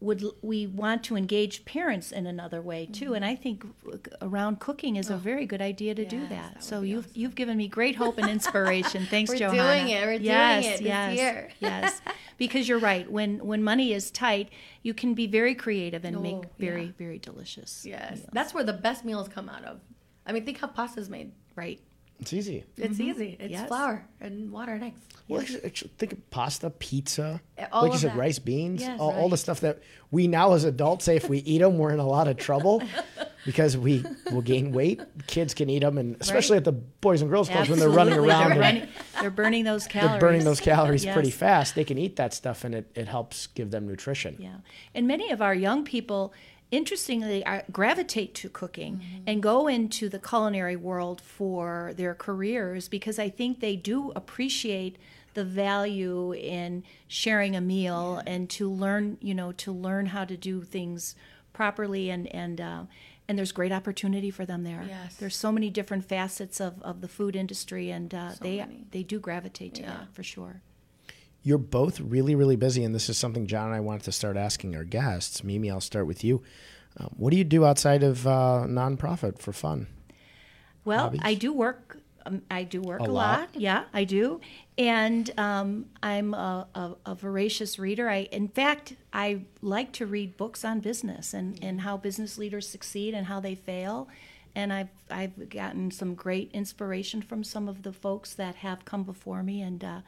[0.00, 3.06] would we want to engage parents in another way too.
[3.06, 3.14] Mm-hmm.
[3.14, 5.18] And I think uh, around cooking is a oh.
[5.18, 6.54] very good idea to do that.
[6.54, 9.06] that so you've you've given me great hope and inspiration.
[9.10, 9.80] Thanks, We're Johanna.
[9.80, 10.04] doing it.
[10.04, 11.50] We're doing yes, it this yes, year.
[11.60, 12.00] yes.
[12.38, 13.10] Because you're right.
[13.10, 14.50] When when money is tight,
[14.82, 16.92] you can be very creative and oh, make Oh, very yeah.
[16.98, 17.84] very delicious.
[17.86, 18.18] Yes.
[18.18, 18.28] meals.
[18.32, 19.80] That's where the best meals come out of.
[20.26, 21.32] I mean, think how pasta's made.
[21.56, 21.80] right.
[22.24, 23.36] It's easy It's easy.
[23.38, 23.68] It's Yes.
[23.68, 25.00] flour and water and eggs.
[25.28, 28.16] well actually, actually, think of pasta pizza Uh, all like you said that.
[28.18, 31.38] rice beans Yes, all, all the stuff that we now as adults say if we
[31.38, 32.82] eat them we're in a lot of trouble
[33.44, 34.02] because we
[34.32, 37.68] will gain weight kids can eat them and especially at the boys and girls clubs
[37.68, 38.88] when they're running around They're, and- running,
[39.20, 40.12] they're burning those calories.
[40.12, 41.74] they're burning those calories pretty fast.
[41.74, 44.36] They can eat that stuff, and it, it helps give them nutrition.
[44.38, 44.56] Yeah.
[44.94, 46.32] And many of our young people,
[46.76, 49.24] interestingly, are, gravitate to cooking Mm-hmm.
[49.28, 54.96] and go into the culinary world for their careers because I think they do appreciate
[55.34, 60.36] the value in sharing a meal and to learn, you know, to learn how to
[60.36, 61.14] do things
[61.52, 62.82] properly and and uh,
[63.28, 64.84] and there's great opportunity for them there.
[64.86, 65.16] Yes.
[65.16, 68.84] There's so many different facets of, of the food industry and uh, they many.
[68.90, 69.88] they do gravitate to Yeah.
[69.88, 70.60] that for sure.
[71.46, 74.36] You're both really, really busy, and this is something John and I wanted to start
[74.38, 75.44] asking our guests.
[75.44, 76.42] Mimi, I'll start with you.
[76.96, 79.86] Um, what do you do outside of uh, nonprofit for fun?
[80.86, 81.20] Well, hobbies?
[81.22, 81.98] I do work.
[82.24, 83.40] Um, I do work A a, lot?
[83.40, 83.48] lot.
[83.60, 84.40] Yeah, I do,
[84.78, 88.08] and um, I'm a, a, a voracious reader.
[88.08, 92.66] I, in fact, I like to read books on business and, and how business leaders
[92.66, 94.08] succeed and how they fail.
[94.56, 99.02] And I've I've gotten some great inspiration from some of the folks that have come
[99.02, 100.00] before me, and uh,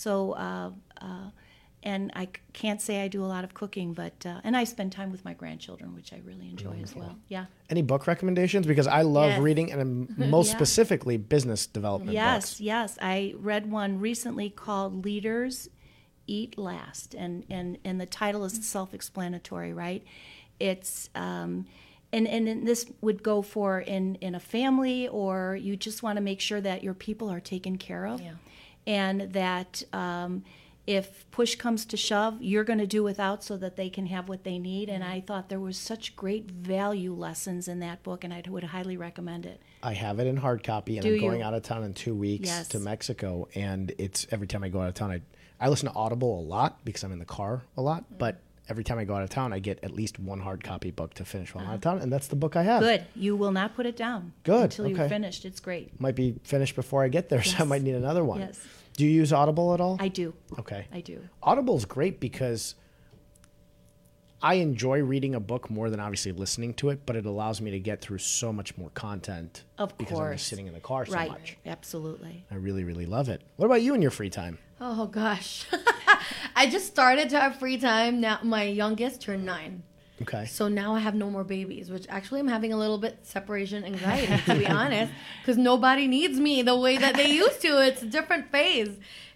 [0.00, 0.32] so.
[0.32, 0.70] Uh,
[1.00, 1.30] uh,
[1.82, 4.92] and I can't say I do a lot of cooking, but uh, and I spend
[4.92, 7.16] time with my grandchildren, which I really enjoy as well.
[7.28, 7.46] Yeah.
[7.70, 8.66] Any book recommendations?
[8.66, 9.40] Because I love Yes.
[9.40, 10.56] reading, and most Yeah.
[10.58, 12.60] specifically, business development Yes, books.
[12.60, 12.98] yes.
[13.00, 15.70] I read one recently called Leaders
[16.26, 20.04] Eat Last, and and and the title is self-explanatory, right?
[20.58, 21.64] It's um,
[22.12, 26.16] and and then this would go for in in a family, or you just want
[26.18, 28.32] to make sure that your people are taken care of, Yeah.
[28.90, 29.82] And that.
[29.92, 30.44] Um,
[30.86, 34.28] if push comes to shove, you're going to do without so that they can have
[34.28, 34.88] what they need.
[34.88, 35.12] And mm-hmm.
[35.12, 38.96] I thought there was such great value lessons in that book, and I would highly
[38.96, 39.62] recommend it.
[39.84, 41.20] I have it in hard copy, and Do I'm you?
[41.20, 42.68] going out of town in two weeks Yes.
[42.68, 43.46] to Mexico.
[43.54, 45.20] And it's every time I go out of town, I
[45.60, 48.04] I listen to Audible a lot because I'm in the car a lot.
[48.04, 48.18] Mm.
[48.18, 50.90] But every time I go out of town, I get at least one hard copy
[50.90, 51.94] book to finish while I'm out of uh-huh.
[51.96, 52.80] town, and that's the book I have.
[52.80, 53.04] Good.
[53.14, 54.32] You will not put it down.
[54.44, 55.08] Good, Until you've okay.
[55.08, 55.44] finished.
[55.44, 56.00] It's great.
[56.00, 58.40] Might be finished before I get there, so I might need another one.
[58.40, 58.58] Yes.
[59.00, 59.96] Do you use Audible at all?
[59.98, 60.34] I do.
[60.58, 60.86] okay.
[60.92, 61.22] I do.
[61.42, 62.74] Audible's great because
[64.42, 67.70] I enjoy reading a book more than obviously listening to it, but it allows me
[67.70, 71.06] to get through so much more content Of because I'm just sitting in the car
[71.06, 71.30] so right.
[71.30, 71.56] much.
[71.64, 72.44] Absolutely.
[72.50, 73.40] I really, really love it.
[73.56, 74.58] What about you in your free time?
[74.82, 75.64] Oh gosh.
[76.54, 78.20] I just started to have free time.
[78.20, 79.82] Now my youngest turned nine.
[80.22, 80.44] Okay.
[80.46, 83.84] So now I have no more babies, which actually I'm having a little bit separation
[83.84, 87.82] anxiety, to be honest, because nobody needs me the way that they used to.
[87.86, 88.90] It's a different phase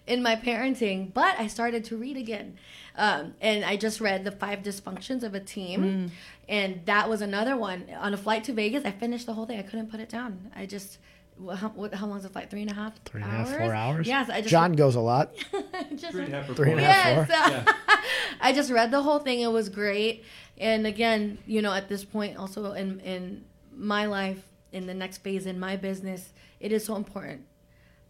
[0.05, 1.11] in my parenting.
[1.13, 2.57] But I started to read again.
[2.97, 6.11] Um, and I just read The Five Dysfunctions of a Team.
[6.47, 7.87] And that was another one.
[7.97, 9.59] On a flight to Vegas, I finished the whole thing.
[9.59, 10.51] I couldn't put it down.
[10.55, 10.99] I just,
[11.43, 12.49] wh- how, what, how long was the flight?
[12.49, 14.07] Three and a half Three and a half, four hours?
[14.07, 15.35] Yes, I just John goes a lot.
[15.95, 16.91] just Three and a half or Three and a four.
[16.91, 17.29] half.
[17.29, 17.75] Yes.
[18.41, 19.41] I just read the whole thing.
[19.41, 20.23] It was great.
[20.57, 25.19] And again, you know, at this point, also in in my life, in the next
[25.19, 27.41] phase in my business, it is so important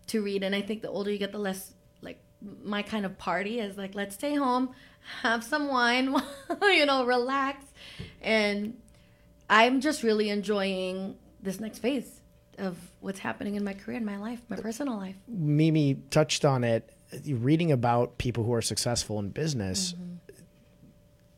[0.07, 0.43] to read.
[0.43, 2.19] And I think the older you get, the less like
[2.63, 4.69] my kind of party is like, let's stay home,
[5.21, 6.15] have some wine,
[6.61, 7.65] you know, relax.
[8.21, 8.78] And
[9.49, 12.21] I'm just really enjoying this next phase
[12.58, 15.16] of what's happening in my career, in my life, my personal life.
[15.28, 16.89] Mimi touched on it.
[17.28, 20.12] Reading about people who are successful in business, Mm-hmm.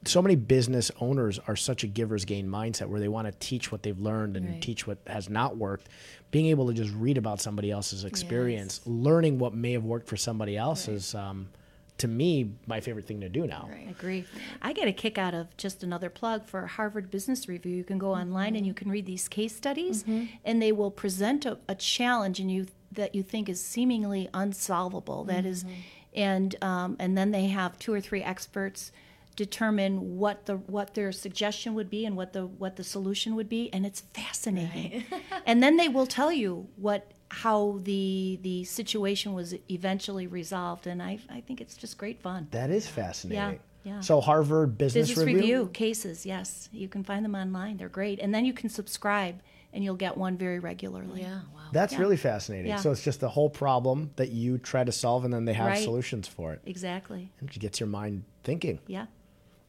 [0.06, 3.72] so many business owners are such a giver's gain mindset where they want to teach
[3.72, 4.62] what they've learned and Right.
[4.62, 5.90] teach what has not worked.
[6.32, 10.16] Being able to just read about somebody else's experience, learning what may have worked for
[10.18, 11.50] somebody else is, um,
[11.98, 13.70] to me, my favorite thing to do now.
[13.74, 14.26] I agree.
[14.62, 17.76] I get a kick out of just another plug for Harvard Business Review.
[17.76, 18.22] You can go mm-hmm.
[18.22, 20.26] online and you can read these case studies, mm-hmm.
[20.46, 25.24] and they will present a, a challenge and you that you think is seemingly unsolvable.
[25.24, 25.74] That is, mm-hmm.
[26.14, 28.92] and um, and then they have two or three experts
[29.36, 33.50] determine what the what their suggestion would be and what the what the solution would
[33.50, 35.04] be, and it's fascinating.
[35.46, 41.02] and then they will tell you what how the the situation was eventually resolved, and
[41.02, 42.48] I I think it's just great fun.
[42.52, 43.60] That is fascinating.
[43.84, 43.94] yeah.
[43.96, 44.00] yeah.
[44.02, 45.70] So Harvard Business, Business review.
[45.74, 46.70] cases, yes.
[46.72, 47.78] You can find them online.
[47.78, 48.20] They're great.
[48.20, 49.42] And then you can subscribe
[49.74, 51.22] and you'll get one very regularly.
[51.22, 51.62] Yeah, wow.
[51.74, 52.00] That's Yeah.
[52.00, 52.68] really fascinating.
[52.68, 52.78] Yeah.
[52.78, 55.68] So it's just the whole problem that you try to solve, and then they have
[55.68, 55.84] Right.
[55.84, 56.62] solutions for it.
[56.66, 57.32] Exactly.
[57.40, 58.80] And it gets your mind thinking.
[58.88, 59.08] Yeah.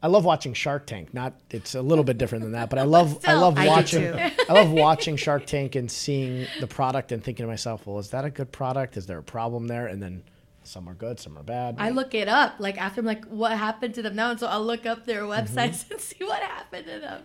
[0.01, 1.13] I love watching Shark Tank.
[1.13, 4.05] Not it's a little bit different than that, but I love I love I watching.
[4.49, 8.09] I love watching Shark Tank and seeing the product and thinking to myself, well, is
[8.11, 8.95] that a good product?
[8.97, 9.87] Is there a problem there?
[9.87, 10.23] And then
[10.63, 11.75] some are good, some are bad.
[11.79, 14.31] I look it up like after I'm like, what happened to them now?
[14.31, 15.31] And so I'll look up their Mm-hmm.
[15.57, 17.21] websites and see what happened to them.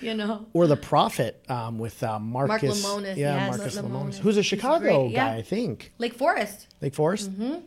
[0.00, 2.84] You know, or the Profit um, with uh, Marcus.
[2.84, 3.56] Lemonis, Yeah, yes.
[3.56, 3.90] Marcus Lemonis.
[3.90, 5.28] Lemonis, who's a Chicago great, yeah.
[5.32, 5.92] guy, I think.
[5.98, 6.66] Lake Forest.
[6.82, 7.32] Lake Forest.
[7.32, 7.60] Mm-hmm.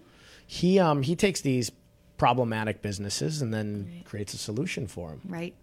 [0.46, 1.70] He um he takes these
[2.20, 5.22] problematic businesses and then creates a solution for them.
[5.28, 5.56] Right.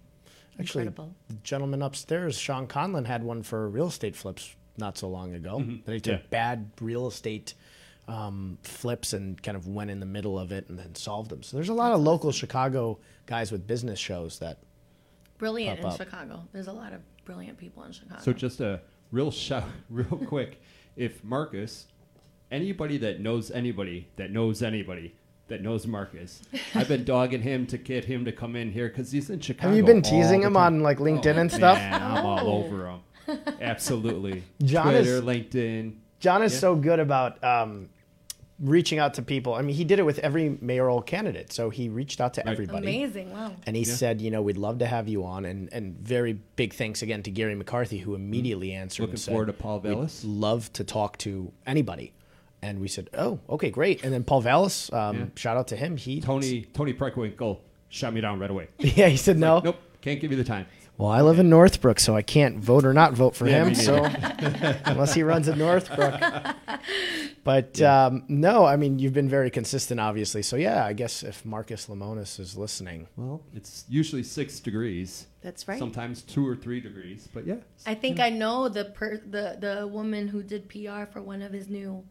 [0.59, 1.15] Actually, Incredible.
[1.29, 5.63] the gentleman upstairs, Sean Conlon, had one for real estate flips not so long ago.
[5.85, 6.27] That he took Yeah.
[6.31, 7.55] bad real estate
[8.09, 11.43] um, flips and kind of went in the middle of it and then solved them.
[11.43, 14.59] So there's a lot of local Chicago guys with business shows that
[15.39, 16.09] Brilliant Pop in up.
[16.09, 16.49] Chicago.
[16.53, 18.21] There's a lot of brilliant people in Chicago.
[18.23, 18.81] So just a
[19.11, 20.63] real shout, real quick.
[20.95, 21.87] If Marcus,
[22.51, 25.15] anybody that knows anybody that knows anybody
[25.49, 26.43] that knows Marcus,
[26.75, 29.69] I've been dogging him to get him to come in here because he's in Chicago.
[29.69, 30.75] Have you been teasing him time.
[30.77, 31.79] on like LinkedIn Oh, and stuff?
[31.79, 33.01] Man, I'm all over him.
[33.61, 34.43] Absolutely.
[34.63, 35.95] John is- Twitter, LinkedIn.
[36.21, 36.59] John is Yeah.
[36.61, 37.91] so good about um,
[38.59, 39.53] reaching out to people.
[39.55, 41.53] I mean, he did it with every mayoral candidate.
[41.53, 42.53] So he reached out to Right.
[42.53, 42.87] everybody.
[43.03, 43.33] Amazing.
[43.33, 43.53] Wow.
[43.67, 43.93] And he Yeah.
[43.95, 45.45] said, you know, we'd love to have you on.
[45.45, 49.03] And, and very big thanks again to Garry McCarthy, who immediately answered.
[49.03, 52.13] Looking and said, forward to Paul "We'd love to talk to anybody.
[52.67, 54.03] And we said, oh, okay, great.
[54.03, 55.25] And then Paul Vallas, um, Yeah.
[55.37, 55.97] shout out to him.
[55.97, 58.67] He Tony Toni Preckwinkle shot me down right away.
[58.79, 59.61] yeah, he said no.
[59.61, 60.67] Nope, can't give you the time.
[60.99, 63.75] Well, I live in Northbrook, so I can't vote or not vote for Yeah, him.
[63.75, 63.97] So
[64.85, 66.21] unless he runs in Northbrook,
[67.45, 70.43] but um, no, I mean you've been very consistent, obviously.
[70.43, 75.27] So yeah, I guess if Marcus Lemonis is listening, Well, it's usually six degrees.
[75.43, 75.79] That's right.
[75.79, 77.57] Sometimes two or three degrees, but yeah.
[77.87, 81.53] I think I know the per- the the woman who did PR for one of
[81.53, 82.05] his new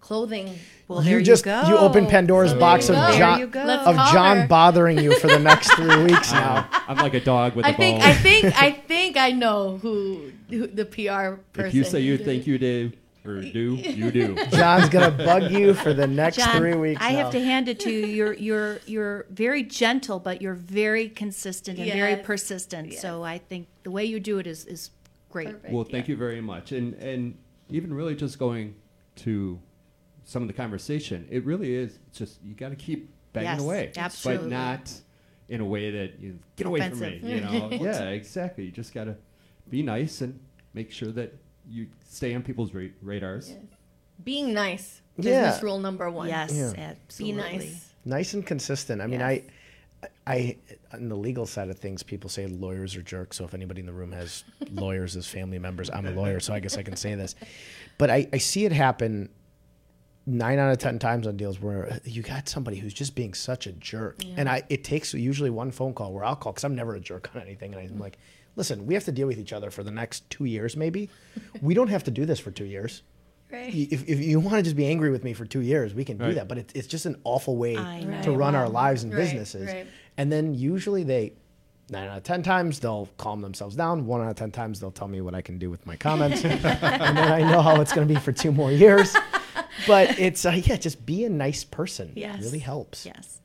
[0.00, 0.58] clothing.
[0.88, 1.68] Well, you there just you go.
[1.68, 3.64] you open Pandora's There box of John you go.
[3.64, 4.46] Let's of John her.
[4.46, 6.68] bothering you for the next three weeks now.
[6.86, 8.08] I'm like a dog with a I think bone.
[8.08, 11.68] I think I think I know who, who the PR person.
[11.68, 12.92] if you say you think you do
[13.24, 14.36] or do, you do.
[14.52, 17.00] John's gonna bug you for the next John, three weeks.
[17.02, 17.18] I now.
[17.24, 18.06] have to hand it to you.
[18.06, 22.92] You're you're you're very gentle, but you're very consistent and very persistent.
[22.92, 23.02] Yes.
[23.02, 24.90] So I think the way you do it is is
[25.30, 25.48] great.
[25.48, 26.12] Perfect, Well, thank yeah.
[26.12, 26.70] you very much.
[26.70, 27.36] And and
[27.70, 28.76] even really just going
[29.16, 29.58] to
[30.26, 33.60] some of the conversation, it really is it's just you got to keep banging Yes,
[33.60, 34.50] away, absolutely.
[34.50, 34.92] but not
[35.48, 37.20] in a way that you get away from me.
[37.22, 38.64] You know, yeah, exactly.
[38.64, 39.16] You just gotta
[39.70, 40.38] be nice and
[40.74, 41.32] make sure that
[41.68, 43.54] you stay on people's ra- radars.
[44.24, 45.00] Being nice.
[45.16, 45.58] Yeah.
[45.62, 46.28] Rule number one.
[46.28, 46.72] Yes, Yeah.
[46.72, 47.36] Be absolutely.
[47.42, 47.92] nice.
[48.04, 49.00] nice and consistent.
[49.00, 49.42] I mean, Yes.
[50.02, 50.56] I, I,
[50.92, 53.36] on the legal side of things, people say lawyers are jerks.
[53.38, 56.52] So if anybody in the room has lawyers as family members, I'm a lawyer, so
[56.54, 57.34] I guess I can say this.
[57.98, 59.28] But I, I see it happen
[60.26, 63.66] nine out of ten times on deals where you got somebody who's just being such
[63.66, 66.74] a jerk, and I it takes usually one phone call where I'll call because I'm
[66.74, 68.00] never a jerk on anything, and I'm mm-hmm.
[68.00, 68.18] like,
[68.56, 71.08] listen, we have to deal with each other for the next two years, maybe.
[71.62, 73.02] we don't have to do this for two years.
[73.52, 73.72] Right.
[73.72, 76.18] If, if you want to just be angry with me for two years, we can
[76.18, 76.48] do that.
[76.48, 78.22] But it, it's just an awful way I know.
[78.22, 79.72] to run our lives and Right, businesses.
[79.72, 79.86] right.
[80.16, 81.34] And then usually they,
[81.88, 84.04] nine out of 10 times, they'll calm themselves down.
[84.04, 86.44] One out of 10 times, they'll tell me what I can do with my comments.
[86.44, 89.14] and then I know how it's going to be for two more years.
[89.86, 92.12] But it's, uh, yeah, just be a nice person.
[92.14, 92.40] Yes.
[92.40, 93.06] It really helps.
[93.06, 93.40] Yes.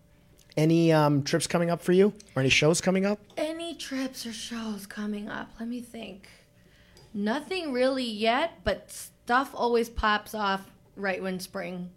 [0.58, 3.20] Any um, trips coming up for you or any shows coming up?
[3.38, 5.50] Any trips or shows coming up?
[5.60, 6.28] Let me think.
[7.14, 11.89] Nothing really yet, but stuff always pops off right when spring.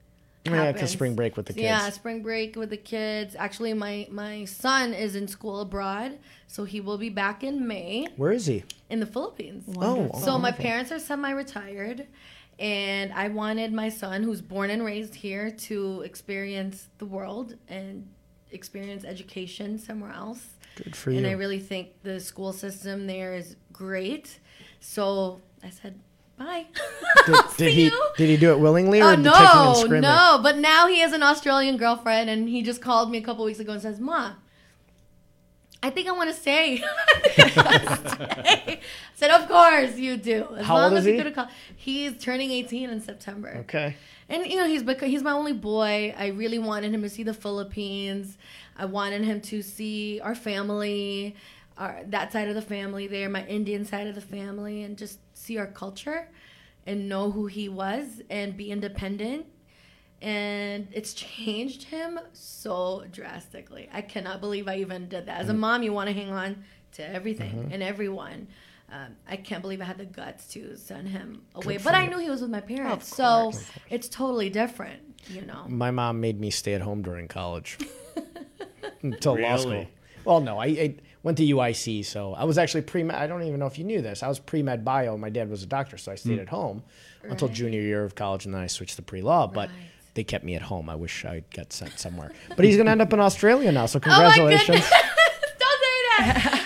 [0.44, 0.90] Yeah, 'cause happens.
[0.90, 1.62] spring break with the kids.
[1.64, 3.34] Yeah, spring break with the kids.
[3.38, 8.06] Actually, my my son is in school abroad, so he will be back in May
[8.16, 8.62] Where is he?
[8.90, 9.64] in the Philippines.
[9.78, 12.06] Oh, So my parents are semi-retired,
[12.58, 18.08] and I wanted my son, who's born and raised here, to experience the world and
[18.50, 20.46] experience education somewhere else.
[20.76, 21.28] Good for And you.
[21.28, 24.38] I really think the school system there is great.
[24.80, 25.98] So I said,
[26.38, 26.66] bye.
[27.26, 28.08] Did, did he you.
[28.16, 30.40] did he do it willingly or oh, did the kicking and no, no!
[30.42, 33.60] But now he has an Australian girlfriend, and he just called me a couple weeks
[33.60, 34.32] ago and says, "Ma,
[35.82, 36.82] I think I want to stay."
[37.24, 38.80] I think I wanna stay.
[39.14, 40.56] Said, "Of course you do.
[40.56, 41.18] As How long as you he?
[41.18, 43.58] could have called." He's turning 18 in September.
[43.60, 43.96] Okay.
[44.28, 46.14] And you know he's because he's my only boy.
[46.16, 48.38] I really wanted him to see the Philippines.
[48.76, 51.36] I wanted him to see our family,
[51.78, 55.18] our that side of the family there, my Indian side of the family, and just
[55.34, 56.28] see our culture,
[56.86, 59.46] and know who he was, and be independent.
[60.22, 63.90] And it's changed him so drastically.
[63.92, 65.40] I cannot believe I even did that.
[65.40, 65.58] As a mm.
[65.58, 67.72] mom, you want to hang on to everything mm-hmm.
[67.72, 68.48] and everyone.
[68.92, 71.78] Um, I can't believe I had the guts to send him away.
[71.78, 73.52] But I knew he was with my parents, so
[73.90, 75.64] it's totally different, you know.
[75.68, 77.78] My mom made me stay at home during college
[79.02, 79.72] until law school.
[79.72, 79.88] Really?
[80.24, 83.16] Well, no, I, I went to UIC, so I was actually pre med.
[83.16, 84.22] I don't even know if you knew this.
[84.22, 85.16] I was pre med bio.
[85.16, 86.82] My dad was a doctor, so I stayed at home
[87.24, 87.56] until Right.
[87.56, 89.46] junior year of college, and then I switched to pre law.
[89.46, 89.78] But Right.
[90.14, 90.88] they kept me at home.
[90.88, 92.30] I wish I got sent somewhere.
[92.56, 94.88] But he's going to end up in Australia now, so Oh my congratulations.
[95.58, 96.63] Don't say that.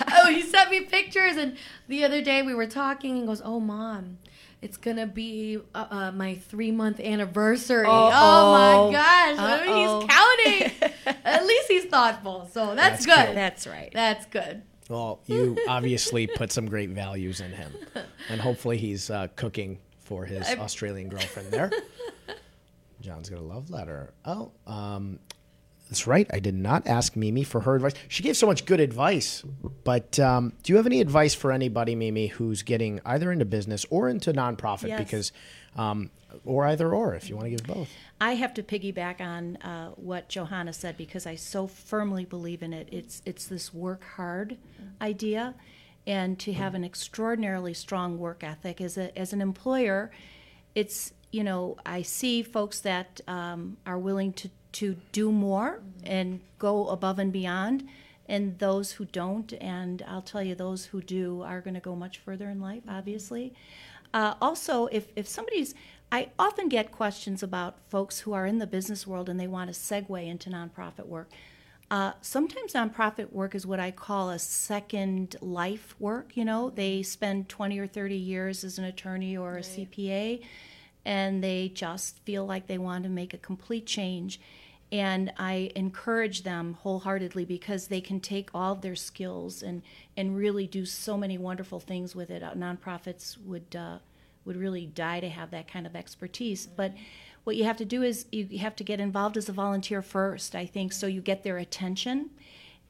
[0.69, 1.57] Oh, he sent me pictures, and
[1.87, 4.17] the other day we were talking, and goes, "Oh, mom."
[4.61, 7.85] It's gonna be uh, uh, my three month anniversary.
[7.87, 8.87] Oh Uh-oh.
[8.87, 9.37] my gosh!
[9.39, 11.15] I mean, he's counting.
[11.23, 13.25] At least he's thoughtful, so that's, That's good.
[13.27, 13.35] cool.
[13.35, 13.89] That's right.
[13.93, 14.63] That's good.
[14.89, 17.71] well, you obviously put some great values in him,
[18.27, 21.71] and hopefully he's uh, cooking for his I- Australian girlfriend there.
[22.99, 24.11] John's got a love letter.
[24.25, 25.19] Oh, um,
[25.89, 26.27] that's right.
[26.31, 27.93] I did not ask Mimi for her advice.
[28.07, 29.43] She gave so much good advice.
[29.83, 33.87] But um, do you have any advice for anybody, Mimi, who's getting either into business
[33.89, 34.89] or into nonprofit?
[34.89, 34.99] Yes.
[34.99, 35.31] Because,
[35.75, 36.11] um,
[36.45, 37.89] or either or, if you want to give both.
[38.21, 42.71] I have to piggyback on uh, what Johanna said because I so firmly believe in
[42.71, 42.87] it.
[42.91, 44.57] It's it's this work hard
[45.01, 45.55] idea,
[46.05, 50.11] and to have an extraordinarily strong work ethic as a as an employer,
[50.75, 56.41] it's you know I see folks that um, are willing to to do more and
[56.57, 57.87] go above and beyond,
[58.27, 59.53] and those who don't.
[59.53, 62.83] And I'll tell you, those who do are going to go much further in life,
[62.87, 63.53] obviously.
[64.13, 65.75] Uh, also, if, if somebody's,
[66.11, 69.71] I often get questions about folks who are in the business world and they want
[69.73, 71.29] to segue into nonprofit work.
[71.91, 76.37] Uh, sometimes nonprofit work is what I call a second life work.
[76.37, 80.41] You know, they spend 20 or 30 years as an attorney or a CPA,
[81.05, 84.39] and they just feel like they want to make a complete change.
[84.91, 89.83] And I encourage them wholeheartedly because they can take all their skills and,
[90.17, 92.41] and really do so many wonderful things with it.
[92.41, 93.99] Uh, nonprofits would uh,
[94.45, 96.65] would really die to have that kind of expertise.
[96.65, 96.93] But
[97.43, 100.55] what you have to do is you have to get involved as a volunteer first,
[100.55, 102.31] I think, so you get their attention.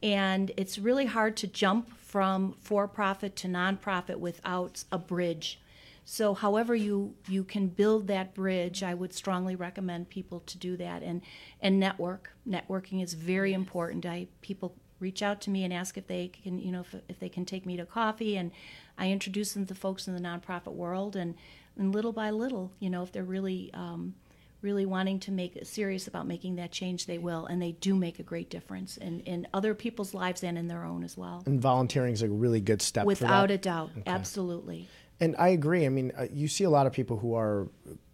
[0.01, 5.59] And it's really hard to jump from for profit to nonprofit without a bridge.
[6.05, 10.77] So, however you you can build that bridge, I would strongly recommend people to do
[10.77, 11.21] that and
[11.61, 12.31] and network.
[12.47, 14.05] Networking is very important.
[14.05, 17.19] I people reach out to me and ask if they can, you know, if, if
[17.19, 18.51] they can take me to coffee, and
[18.97, 21.35] I introduce them to folks in the nonprofit world, and
[21.77, 24.15] and little by little, you know, if they're really um,
[24.61, 28.19] really wanting to make serious about making that change, they will, and they do make
[28.19, 31.43] a great difference in, in other people's lives and in their own as well.
[31.45, 33.05] And volunteering is a really good step.
[33.05, 34.89] Without a doubt, absolutely.
[35.21, 35.85] And I agree.
[35.85, 37.67] I mean, uh, you see a lot of people who are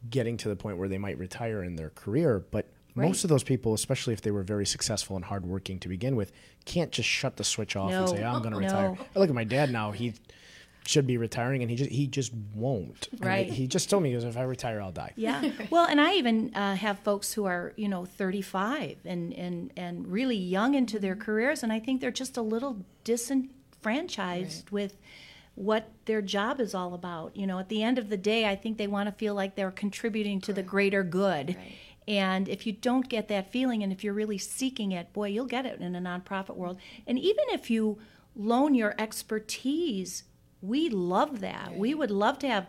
[0.09, 3.07] getting to the point where they might retire in their career, but Right.
[3.07, 6.31] most of those people, especially if they were very successful and hardworking to begin with,
[6.63, 8.05] can't just shut the switch off and No.
[8.07, 8.65] say, "I'm going to No.
[8.65, 10.13] retire." I look at my dad now; he
[10.87, 13.09] should be retiring, and he just he just won't.
[13.11, 13.49] And I- Right.
[13.49, 15.41] he just told me, he goes, "If I retire, I'll die." Yeah.
[15.69, 20.07] Well, and I even uh, have folks who are, you know, 35 and, and, and
[20.07, 24.95] really young into their careers, and I think they're just a little disenfranchised with
[25.55, 27.35] what their job is all about.
[27.35, 29.55] You know, at the end of the day, I think they want to feel like
[29.55, 31.55] they're contributing to the greater good.
[31.55, 31.75] Right.
[32.07, 35.45] And if you don't get that feeling, and if you're really seeking it, boy, you'll
[35.45, 36.77] get it in a nonprofit world.
[37.07, 37.97] And even if you
[38.35, 40.23] loan your expertise,
[40.61, 41.75] we love that.
[41.75, 42.67] We would love to have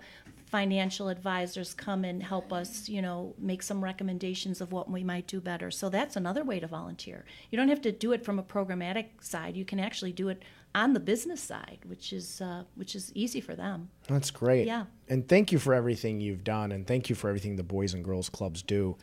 [0.50, 5.26] financial advisors come and help us, you know, make some recommendations of what we might
[5.26, 5.70] do better.
[5.70, 7.24] So that's another way to volunteer.
[7.50, 9.56] You don't have to do it from a programmatic side.
[9.56, 10.42] You can actually do it
[10.76, 13.88] on the business side, which is uh, which is easy for them.
[14.08, 14.66] That's great.
[14.66, 14.84] Yeah.
[15.08, 18.04] And thank you for everything you've done, and thank you for everything the Boys and
[18.04, 18.96] Girls Clubs do.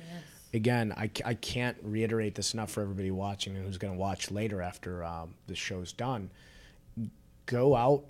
[0.53, 4.29] Again, I, I can't reiterate this enough for everybody watching and who's going to watch
[4.29, 6.29] later after um, the show's done.
[7.47, 8.05] Go out,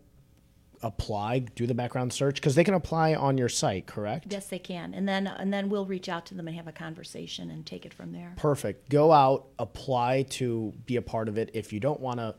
[0.82, 4.26] apply, do the background search because they can apply on your site, correct?
[4.30, 6.74] Yes, they can, and then and then we'll reach out to them and have a
[6.74, 8.34] conversation and take it from there.
[8.36, 8.90] Perfect.
[8.90, 11.50] Go out, apply to be a part of it.
[11.54, 12.36] If you don't want to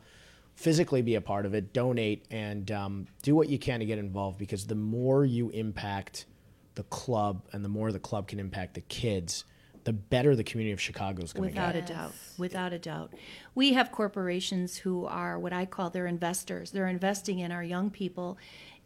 [0.55, 3.97] physically be a part of it, donate and um, do what you can to get
[3.97, 6.25] involved because the more you impact
[6.75, 9.45] the club and the more the club can impact the kids,
[9.83, 11.67] the better the community of Chicago is going to get.
[11.67, 12.13] Without a doubt.
[12.37, 13.13] Without a doubt.
[13.53, 16.71] We have corporations who are what I call their investors.
[16.71, 18.37] They're investing in our young people.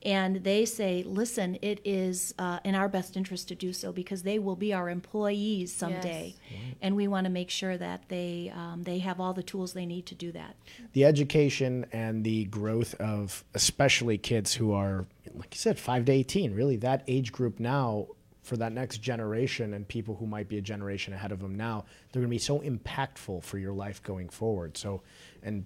[0.03, 4.23] And they say, listen, it is uh, in our best interest to do so because
[4.23, 6.35] they will be our employees someday.
[6.81, 9.85] And we want to make sure that they, um, they have all the tools they
[9.85, 10.55] need to do that.
[10.93, 16.11] The education and the growth of especially kids who are, like you said, 5 to
[16.11, 18.07] 18, really that age group now
[18.41, 21.85] for that next generation and people who might be a generation ahead of them now,
[22.11, 24.75] they're going to be so impactful for your life going forward.
[24.75, 25.03] So,
[25.43, 25.65] and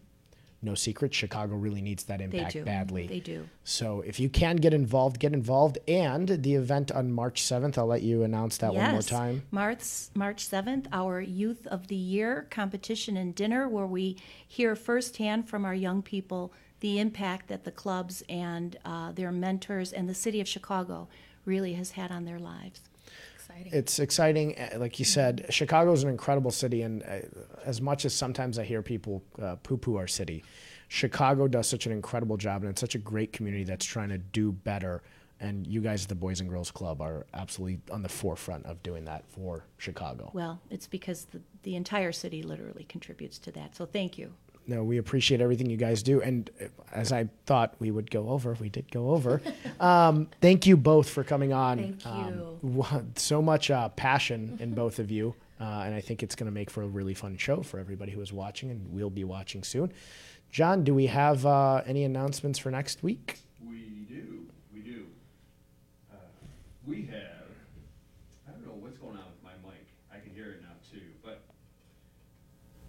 [0.63, 2.63] no secret, Chicago really needs that They impact do.
[2.63, 3.07] badly.
[3.07, 3.47] They do.
[3.63, 5.77] So, if you can get involved, get involved.
[5.87, 9.43] And the event on March 7th, I'll let you announce that one more time.
[9.51, 9.83] March
[10.13, 14.17] March seventh, our Youth of the Year competition and dinner, where we
[14.47, 19.93] hear firsthand from our young people the impact that the clubs and uh, their mentors
[19.93, 21.07] and the city of Chicago
[21.45, 22.81] really has had on their lives.
[23.53, 23.79] Exciting.
[23.79, 24.57] It's exciting.
[24.57, 27.19] Uh, Like you said, Chicago is an incredible city, and uh,
[27.65, 30.43] as much as sometimes I hear people uh, poo-poo our city,
[30.87, 34.17] Chicago does such an incredible job, and it's such a great community that's trying to
[34.17, 35.01] do better.
[35.39, 38.81] And you guys at the Boys and Girls Club are absolutely on the forefront of
[38.81, 40.31] doing that for Chicago.
[40.33, 43.75] Well, it's because the, the entire city literally contributes to that.
[43.75, 44.33] So thank you.
[44.67, 46.21] No, we appreciate everything you guys do.
[46.21, 49.41] And uh, as I thought we would go over, we did go over.
[49.79, 51.77] um, thank you both for coming on.
[51.77, 55.35] Thank Um, wa- so much uh, passion in both of you.
[55.59, 58.11] Uh, and I think it's going to make for a really fun show for everybody
[58.11, 59.93] who is watching and we'll be watching soon.
[60.51, 63.39] John, do we have uh, any announcements for next week?
[63.67, 65.05] We do, we do.
[66.11, 66.15] Uh,
[66.85, 67.47] we have,
[68.47, 69.87] I don't know what's going on with my mic.
[70.11, 71.41] I can hear it now too, but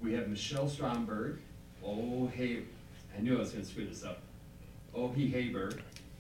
[0.01, 1.39] we have Michelle Stromberg.
[1.87, 2.61] Oh, hey,
[3.17, 4.21] I knew I was going to screw this up.
[4.95, 5.73] Oh, he Haber.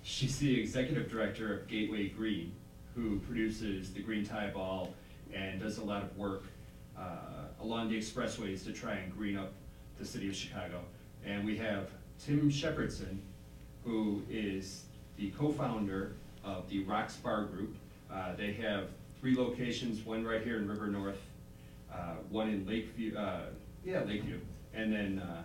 [0.02, 2.52] She's the executive director of Gateway Green,
[2.94, 4.92] who produces the Green Tie Ball
[5.32, 6.44] and does a lot of work
[6.98, 9.52] uh, along the expressways to try and green up
[9.98, 10.80] the city of Chicago.
[11.24, 11.88] And we have
[12.18, 13.18] Tim Shepherdson,
[13.84, 14.84] who is
[15.16, 16.12] the co-founder
[16.44, 17.74] of the Rocks Bar Group.
[18.12, 18.88] Uh, they have
[19.18, 21.20] three locations, one right here in River North,
[21.90, 23.46] uh, one in Lakeview, uh,
[23.82, 24.40] yeah, Lakeview,
[24.74, 25.42] and then uh,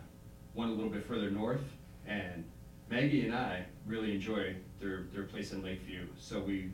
[0.60, 1.64] one a little bit further north.
[2.06, 2.44] And
[2.90, 6.06] Maggie and I really enjoy their, their place in Lakeview.
[6.18, 6.72] So we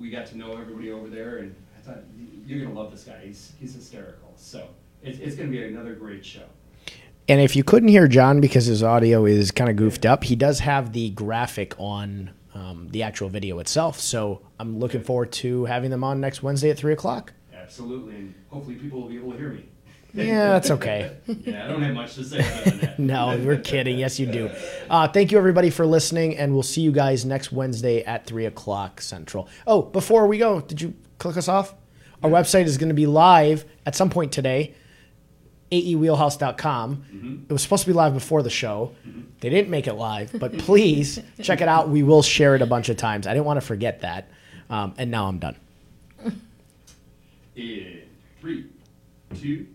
[0.00, 1.98] we got to know everybody over there, and I thought
[2.46, 3.20] you're gonna love this guy.
[3.24, 4.32] He's he's hysterical.
[4.36, 4.68] So
[5.02, 6.46] it's it's gonna be another great show.
[7.28, 10.36] And if you couldn't hear John because his audio is kind of goofed up, he
[10.36, 13.98] does have the graphic on um, the actual video itself.
[13.98, 17.32] So I'm looking forward to having them on next Wednesday at 3 o'clock.
[17.54, 19.64] Absolutely, and hopefully people will be able to hear me.
[20.14, 21.16] Yeah, that's okay.
[21.26, 22.94] Yeah, I don't have much to say.
[22.98, 23.98] No, we're kidding.
[23.98, 24.50] Yes, you do.
[24.88, 28.46] Uh, thank you, everybody, for listening, and we'll see you guys next Wednesday at 3
[28.46, 29.48] o'clock Central.
[29.66, 31.74] Oh, before we go, did you click us off?
[32.22, 34.74] Our website is going to be live at some point today,
[35.72, 37.46] aewheelhouse.com.
[37.48, 38.94] It was supposed to be live before the show.
[39.40, 41.88] They didn't make it live, but please check it out.
[41.88, 43.26] We will share it a bunch of times.
[43.26, 44.30] I didn't want to forget that.
[44.70, 45.56] Um, and now I'm done.
[47.56, 48.02] In
[48.40, 48.66] three,
[49.40, 49.66] two,